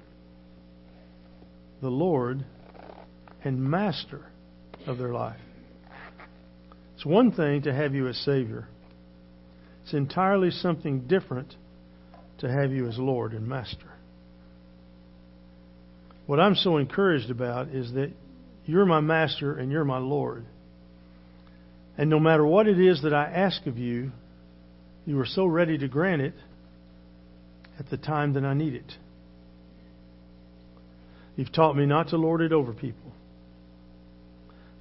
the 1.82 1.90
Lord, 1.90 2.46
and 3.44 3.62
Master 3.62 4.26
of 4.86 4.98
their 4.98 5.14
life. 5.14 5.40
It's 6.96 7.06
one 7.06 7.32
thing 7.32 7.64
to 7.64 7.74
have 7.74 7.94
you 7.94 8.08
as 8.08 8.18
Savior. 8.18 8.68
It's 9.84 9.94
entirely 9.94 10.52
something 10.52 11.08
different 11.08 11.56
to 12.40 12.52
have 12.52 12.72
you 12.72 12.88
as 12.88 12.98
Lord 12.98 13.34
and 13.34 13.48
Master. 13.48 13.92
What 16.26 16.40
I'm 16.40 16.56
so 16.56 16.78
encouraged 16.78 17.30
about 17.30 17.70
is 17.70 17.94
that 17.94 18.12
you're 18.66 18.86
my 18.86 19.00
Master 19.00 19.58
and 19.58 19.72
you're 19.72 19.86
my 19.86 20.00
Lord. 20.00 20.46
And 21.98 22.10
no 22.10 22.20
matter 22.20 22.46
what 22.46 22.68
it 22.68 22.80
is 22.80 23.04
that 23.04 23.14
I 23.14 23.26
ask 23.26 23.66
of 23.68 23.78
you, 23.78 24.12
you 25.06 25.20
are 25.20 25.26
so 25.26 25.46
ready 25.46 25.78
to 25.78 25.88
grant 25.88 26.22
it 26.22 26.34
at 27.80 27.90
the 27.90 27.98
time 27.98 28.34
that 28.34 28.44
I 28.44 28.54
need 28.54 28.74
it. 28.74 28.92
You've 31.36 31.52
taught 31.52 31.76
me 31.76 31.86
not 31.86 32.10
to 32.10 32.18
lord 32.18 32.42
it 32.42 32.52
over 32.52 32.74
people. 32.74 33.12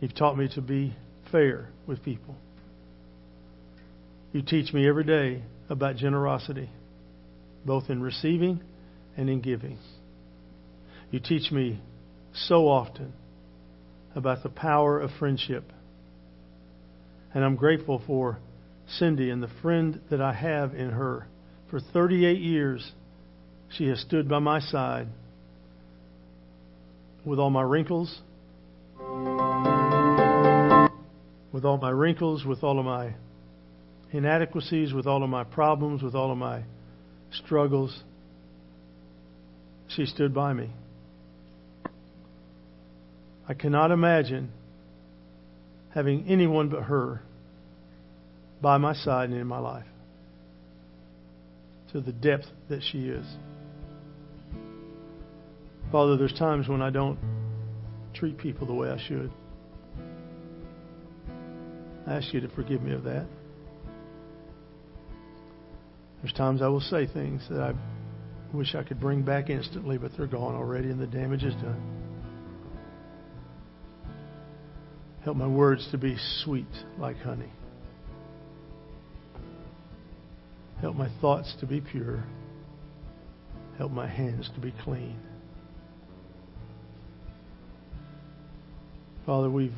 You've 0.01 0.15
taught 0.15 0.39
me 0.39 0.49
to 0.55 0.61
be 0.61 0.95
fair 1.31 1.69
with 1.87 2.03
people. 2.03 2.37
You 4.33 4.43
teach 4.43 4.73
me 4.73 4.89
every 4.89 5.05
day 5.05 5.43
about 5.69 5.97
generosity, 5.97 6.71
both 7.65 7.91
in 7.91 8.01
receiving 8.01 8.61
and 9.17 9.29
in 9.29 9.41
giving. 9.41 9.79
You 11.11 11.21
teach 11.21 11.51
me 11.53 11.81
so 12.33 12.69
often 12.69 13.13
about 14.15 14.43
the 14.43 14.49
power 14.49 14.99
of 15.01 15.11
friendship. 15.19 15.65
And 17.33 17.45
I'm 17.45 17.57
grateful 17.57 18.03
for 18.07 18.39
Cindy 18.89 19.31
and 19.31 19.43
the 19.43 19.51
friend 19.63 20.01
that 20.11 20.21
I 20.21 20.33
have 20.33 20.75
in 20.75 20.91
her. 20.91 21.27
For 21.71 21.81
38 21.81 22.39
years, 22.41 22.93
she 23.71 23.89
has 23.89 24.01
stood 24.01 24.29
by 24.29 24.39
my 24.39 24.61
side 24.61 25.09
with 27.25 27.39
all 27.39 27.51
my 27.51 27.63
wrinkles, 27.63 28.21
with 31.53 31.65
all 31.65 31.79
my 31.79 31.91
wrinkles, 31.91 32.45
with 32.45 32.63
all 32.63 32.79
of 32.79 32.85
my 32.85 33.15
inadequacies, 34.13 34.93
with 34.93 35.07
all 35.07 35.25
of 35.25 35.31
my 35.31 35.45
problems, 35.45 36.03
with 36.03 36.15
all 36.15 36.31
of 36.31 36.39
my 36.39 36.63
struggles. 37.33 38.03
She 39.89 40.07
stood 40.07 40.35
by 40.35 40.53
me. 40.53 40.71
I 43.49 43.55
cannot 43.55 43.91
imagine 43.91 44.51
having 45.95 46.27
anyone 46.29 46.69
but 46.69 46.85
her 46.85 47.23
by 48.65 48.79
my 48.79 48.95
side 48.95 49.29
and 49.29 49.39
in 49.39 49.47
my 49.47 49.59
life 49.59 49.85
to 51.93 52.01
the 52.01 52.13
depth 52.13 52.47
that 52.71 52.81
she 52.83 53.09
is. 53.11 53.27
Father, 55.93 56.17
there's 56.17 56.33
times 56.33 56.67
when 56.67 56.81
I 56.81 56.89
don't 56.89 57.19
treat 58.15 58.39
people 58.39 58.67
the 58.67 58.73
way 58.73 58.89
I 58.89 58.97
should. 59.07 59.31
I 62.07 62.15
ask 62.15 62.33
you 62.33 62.41
to 62.41 62.49
forgive 62.49 62.81
me 62.81 62.95
of 62.95 63.05
that. 63.05 63.27
There's 66.23 66.33
times 66.33 66.63
I 66.63 66.69
will 66.69 66.81
say 66.81 67.07
things 67.07 67.43
that 67.51 67.61
I 67.61 67.75
wish 68.57 68.75
I 68.75 68.83
could 68.83 68.99
bring 68.99 69.21
back 69.21 69.51
instantly, 69.51 69.99
but 69.99 70.13
they're 70.17 70.27
gone 70.27 70.55
already 70.55 70.89
and 70.89 70.99
the 70.99 71.07
damage 71.07 71.45
is 71.45 71.55
done. 71.57 71.83
Help 75.23 75.37
my 75.37 75.47
words 75.47 75.87
to 75.91 75.99
be 75.99 76.17
sweet 76.43 76.65
like 76.99 77.19
honey. 77.19 77.53
Help 80.85 80.97
my 80.97 81.09
thoughts 81.23 81.55
to 81.61 81.67
be 81.67 81.81
pure. 81.81 82.23
Help 83.79 83.91
my 83.91 84.07
hands 84.07 84.51
to 84.55 84.61
be 84.61 84.71
clean. 84.85 85.19
Father, 89.25 89.49
we've 89.49 89.73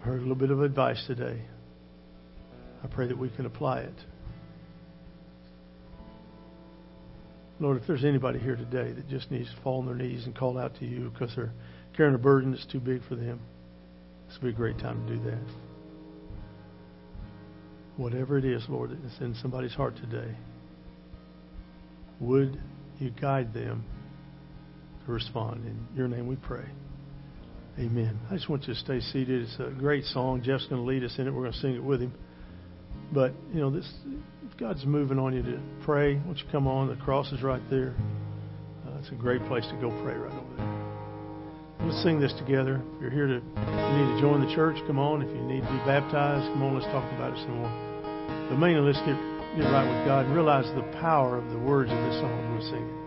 heard 0.00 0.18
a 0.18 0.20
little 0.20 0.34
bit 0.34 0.50
of 0.50 0.60
advice 0.60 1.02
today. 1.06 1.40
I 2.82 2.88
pray 2.88 3.06
that 3.06 3.16
we 3.16 3.30
can 3.30 3.46
apply 3.46 3.80
it. 3.80 3.94
Lord, 7.58 7.80
if 7.80 7.86
there's 7.86 8.04
anybody 8.04 8.38
here 8.38 8.56
today 8.56 8.92
that 8.92 9.08
just 9.08 9.30
needs 9.30 9.48
to 9.48 9.62
fall 9.62 9.78
on 9.78 9.86
their 9.86 9.94
knees 9.94 10.26
and 10.26 10.36
call 10.36 10.58
out 10.58 10.76
to 10.78 10.84
you 10.84 11.08
because 11.08 11.34
they're 11.34 11.54
carrying 11.96 12.16
a 12.16 12.18
burden 12.18 12.50
that's 12.50 12.66
too 12.66 12.80
big 12.80 13.02
for 13.08 13.14
them, 13.14 13.40
this 14.28 14.36
would 14.42 14.48
be 14.48 14.52
a 14.52 14.52
great 14.52 14.78
time 14.78 15.06
to 15.06 15.16
do 15.16 15.24
that. 15.24 15.73
Whatever 17.96 18.38
it 18.38 18.44
is, 18.44 18.64
Lord, 18.68 18.90
that's 18.90 19.20
in 19.20 19.34
somebody's 19.40 19.72
heart 19.74 19.94
today, 19.96 20.34
would 22.20 22.60
you 22.98 23.10
guide 23.10 23.54
them 23.54 23.84
to 25.06 25.12
respond? 25.12 25.64
In 25.66 25.86
your 25.96 26.08
name 26.08 26.26
we 26.26 26.36
pray. 26.36 26.64
Amen. 27.78 28.18
I 28.30 28.34
just 28.34 28.48
want 28.48 28.66
you 28.66 28.74
to 28.74 28.80
stay 28.80 29.00
seated. 29.00 29.42
It's 29.42 29.56
a 29.58 29.70
great 29.78 30.04
song. 30.04 30.42
Jeff's 30.44 30.66
going 30.66 30.80
to 30.80 30.88
lead 30.88 31.04
us 31.04 31.14
in 31.18 31.26
it. 31.26 31.30
We're 31.32 31.42
going 31.42 31.52
to 31.52 31.58
sing 31.58 31.74
it 31.74 31.82
with 31.82 32.00
him. 32.00 32.12
But, 33.12 33.32
you 33.52 33.60
know, 33.60 33.70
this 33.70 33.92
God's 34.58 34.84
moving 34.84 35.18
on 35.18 35.34
you 35.34 35.42
to 35.42 35.60
pray, 35.84 36.14
won't 36.24 36.38
you 36.38 36.44
come 36.52 36.66
on? 36.68 36.88
The 36.88 36.96
cross 36.96 37.32
is 37.32 37.42
right 37.42 37.62
there. 37.70 37.94
Uh, 38.86 38.98
it's 39.00 39.10
a 39.10 39.14
great 39.14 39.42
place 39.46 39.66
to 39.66 39.76
go 39.80 39.90
pray 40.04 40.14
right 40.14 40.32
over 40.32 40.56
there. 40.56 41.88
Let's 41.88 42.02
sing 42.02 42.20
this 42.20 42.32
together. 42.38 42.80
If 42.94 43.02
you're 43.02 43.10
here 43.10 43.26
to 43.26 43.34
you 43.34 43.40
need 43.40 44.14
to 44.14 44.20
join 44.20 44.46
the 44.46 44.54
church, 44.54 44.76
come 44.86 44.98
on. 44.98 45.22
If 45.22 45.28
you 45.28 45.42
need 45.42 45.62
to 45.62 45.70
be 45.70 45.78
baptized, 45.78 46.52
come 46.52 46.62
on, 46.62 46.74
let's 46.74 46.86
talk 46.86 47.04
about 47.14 47.36
it 47.36 47.42
some 47.42 47.56
more. 47.56 47.83
But 48.54 48.60
mainly, 48.60 48.92
let's 48.92 49.04
get, 49.04 49.18
get 49.56 49.64
right 49.66 49.82
with 49.82 50.06
God 50.06 50.26
and 50.26 50.32
realize 50.32 50.72
the 50.76 50.86
power 51.00 51.36
of 51.36 51.50
the 51.50 51.58
words 51.58 51.90
of 51.90 51.98
this 51.98 52.20
song 52.20 52.54
we're 52.54 52.60
singing. 52.60 53.03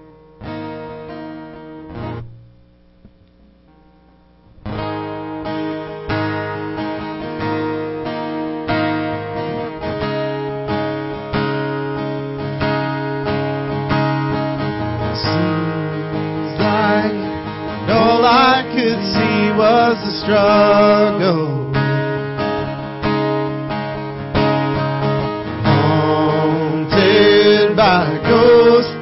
By 27.97 28.13
ghosts, 28.29 28.93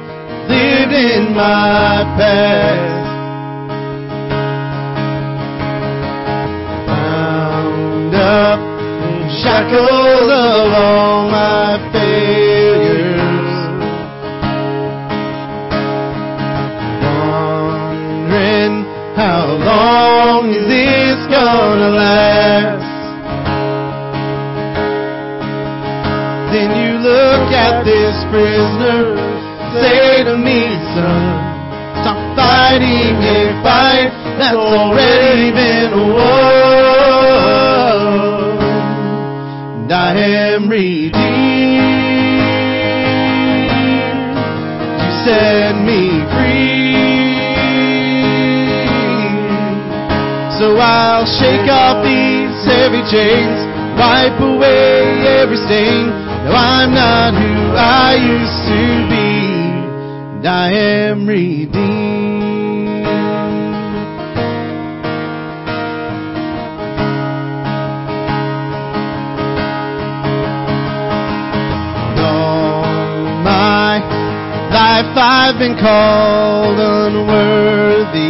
lived 0.48 0.94
in 0.94 1.34
my 1.34 2.00
past. 2.16 3.04
Bound 6.86 8.14
up 8.14 8.58
in 9.04 9.28
shackles 9.42 10.05
prisoner, 28.30 29.16
say 29.80 30.24
to 30.24 30.36
me, 30.36 30.74
son, 30.94 31.34
stop 32.02 32.18
fighting 32.36 33.16
a 33.22 33.62
fight 33.62 34.10
that's 34.38 34.56
already 34.56 35.50
been 35.52 35.92
won. 36.12 36.26
And 39.82 39.92
I 39.92 40.14
am 40.54 40.68
redeemed. 40.68 41.14
You 45.00 45.10
set 45.24 45.74
me 45.86 46.24
free. 46.34 46.66
So 50.58 50.76
I'll 50.78 51.26
shake 51.26 51.68
off 51.70 52.02
these 52.02 52.64
heavy 52.64 53.02
chains, 53.12 53.60
wipe 54.00 54.40
away 54.40 55.04
every 55.38 55.56
stain. 55.68 56.25
No, 56.46 56.52
I'm 56.54 56.94
not 56.94 57.34
who 57.34 57.74
I 57.74 58.14
used 58.14 58.62
to 58.70 58.82
be, 59.10 59.26
and 60.36 60.46
I 60.46 60.70
am 60.70 61.26
redeemed. 61.26 61.74
All 72.18 73.42
my 73.42 73.98
life 74.70 75.12
I've 75.16 75.58
been 75.58 75.76
called 75.78 76.78
unworthy. 76.78 78.25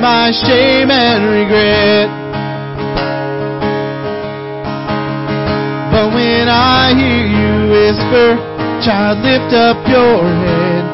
My 0.00 0.30
shame 0.32 0.90
and 0.90 1.24
regret. 1.30 2.08
But 5.92 6.12
when 6.14 6.48
I 6.48 6.92
hear 6.94 7.24
you 7.26 7.70
whisper, 7.70 8.36
child, 8.84 9.18
lift 9.24 9.52
up 9.54 9.76
your 9.88 10.22
head. 10.22 10.84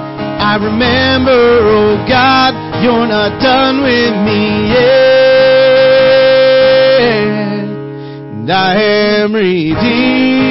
I 0.43 0.57
remember, 0.57 1.31
oh 1.31 1.97
God, 2.09 2.55
you're 2.83 3.07
not 3.07 3.41
done 3.41 3.83
with 3.83 4.15
me 4.27 4.71
yet. 4.75 5.33
And 8.43 8.51
I 8.51 8.75
am 8.75 9.35
redeemed. 9.35 10.43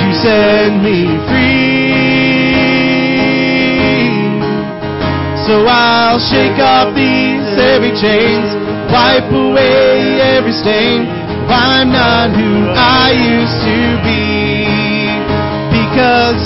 You 0.00 0.12
set 0.14 0.72
me 0.82 1.06
free. 1.28 1.91
So 5.52 5.68
I'll 5.68 6.16
shake 6.16 6.56
off 6.64 6.96
these 6.96 7.44
heavy 7.60 7.92
chains, 8.00 8.48
wipe 8.88 9.28
away 9.28 10.16
every 10.32 10.56
stain. 10.56 11.04
I'm 11.44 11.92
not 11.92 12.32
who 12.32 12.72
I 12.72 13.12
used 13.12 13.60
to 13.60 13.80
be. 14.00 15.12
Because 15.68 16.40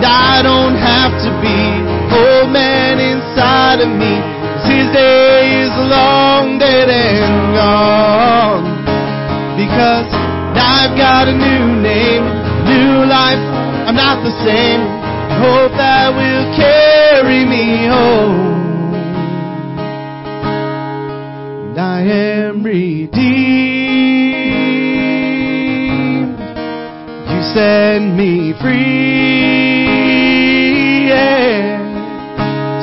I 0.00 0.40
don't 0.40 0.72
have 0.72 1.12
to 1.20 1.30
be 1.44 1.60
old 2.16 2.48
man 2.48 2.96
inside 2.96 3.84
of 3.84 3.92
me. 3.92 4.24
his 4.64 4.88
day 4.88 5.60
is 5.60 5.76
long 5.92 6.56
dead 6.56 6.88
and 6.88 7.52
gone. 7.52 8.64
Because 9.60 10.08
I've 10.56 10.96
got 10.96 11.28
a 11.28 11.36
new 11.36 11.76
name, 11.84 12.24
new 12.64 13.04
life. 13.04 13.44
I'm 13.84 14.00
not 14.00 14.24
the 14.24 14.32
same. 14.48 14.80
Hope 15.44 15.76
that 15.76 16.08
will 16.16 16.56
carry 16.56 17.44
me 17.44 17.84
home. 17.84 18.45
Me 28.46 28.54
free. 28.60 29.86
Yeah. 31.08 31.82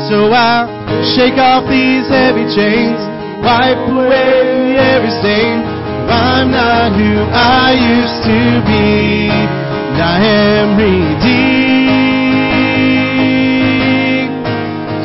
So 0.10 0.32
I'll 0.32 0.68
shake 1.16 1.38
off 1.40 1.70
these 1.70 2.08
heavy 2.08 2.44
chains, 2.52 3.00
wipe 3.40 3.88
away 3.88 4.76
every 4.76 5.12
stain. 5.22 5.64
I'm 6.10 6.52
not 6.52 6.92
who 6.92 7.24
I 7.32 7.72
used 7.80 8.24
to 8.28 8.62
be. 8.68 9.32
And 9.32 10.02
I 10.02 10.20
am 10.20 10.76
redeemed. 10.76 12.04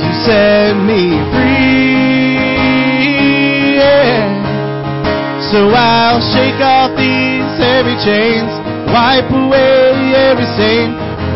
You 0.03 0.13
set 0.27 0.75
me 0.75 1.03
free. 1.31 2.35
Yeah. 3.79 4.27
So 5.53 5.71
I'll 5.71 6.21
shake 6.35 6.61
off 6.61 6.97
these 6.97 7.59
heavy 7.63 7.97
chains, 8.05 8.51
wipe 8.91 9.31
away 9.31 9.88
every. 10.15 10.39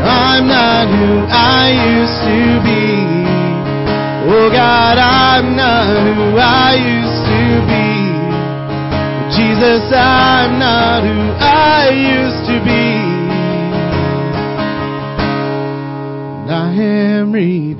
I'm 0.02 0.48
not 0.48 0.88
who 0.88 1.26
I 1.30 1.70
used 1.94 2.20
to 2.26 2.60
be. 2.66 3.22
Oh 4.34 4.50
God, 4.50 4.98
I'm 4.98 5.54
not 5.54 5.86
who 6.16 6.36
I 6.38 6.74
used 6.74 7.24
to 7.30 7.62
be. 7.70 8.02
Jesus, 9.36 9.82
I'm 9.92 10.58
not 10.58 11.04
who 11.04 11.32
I 11.38 11.90
used 11.90 12.46
to 12.50 12.58
be. 12.64 12.98
And 16.42 16.50
I 16.50 16.72
am 16.74 17.32
redeemed. 17.32 17.78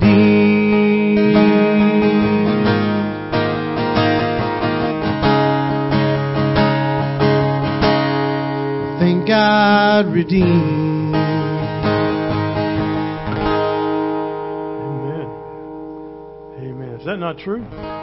Thank 8.99 9.27
God 9.27 10.07
redeemed. 10.13 10.72
That 17.13 17.19
not 17.19 17.37
true? 17.37 18.02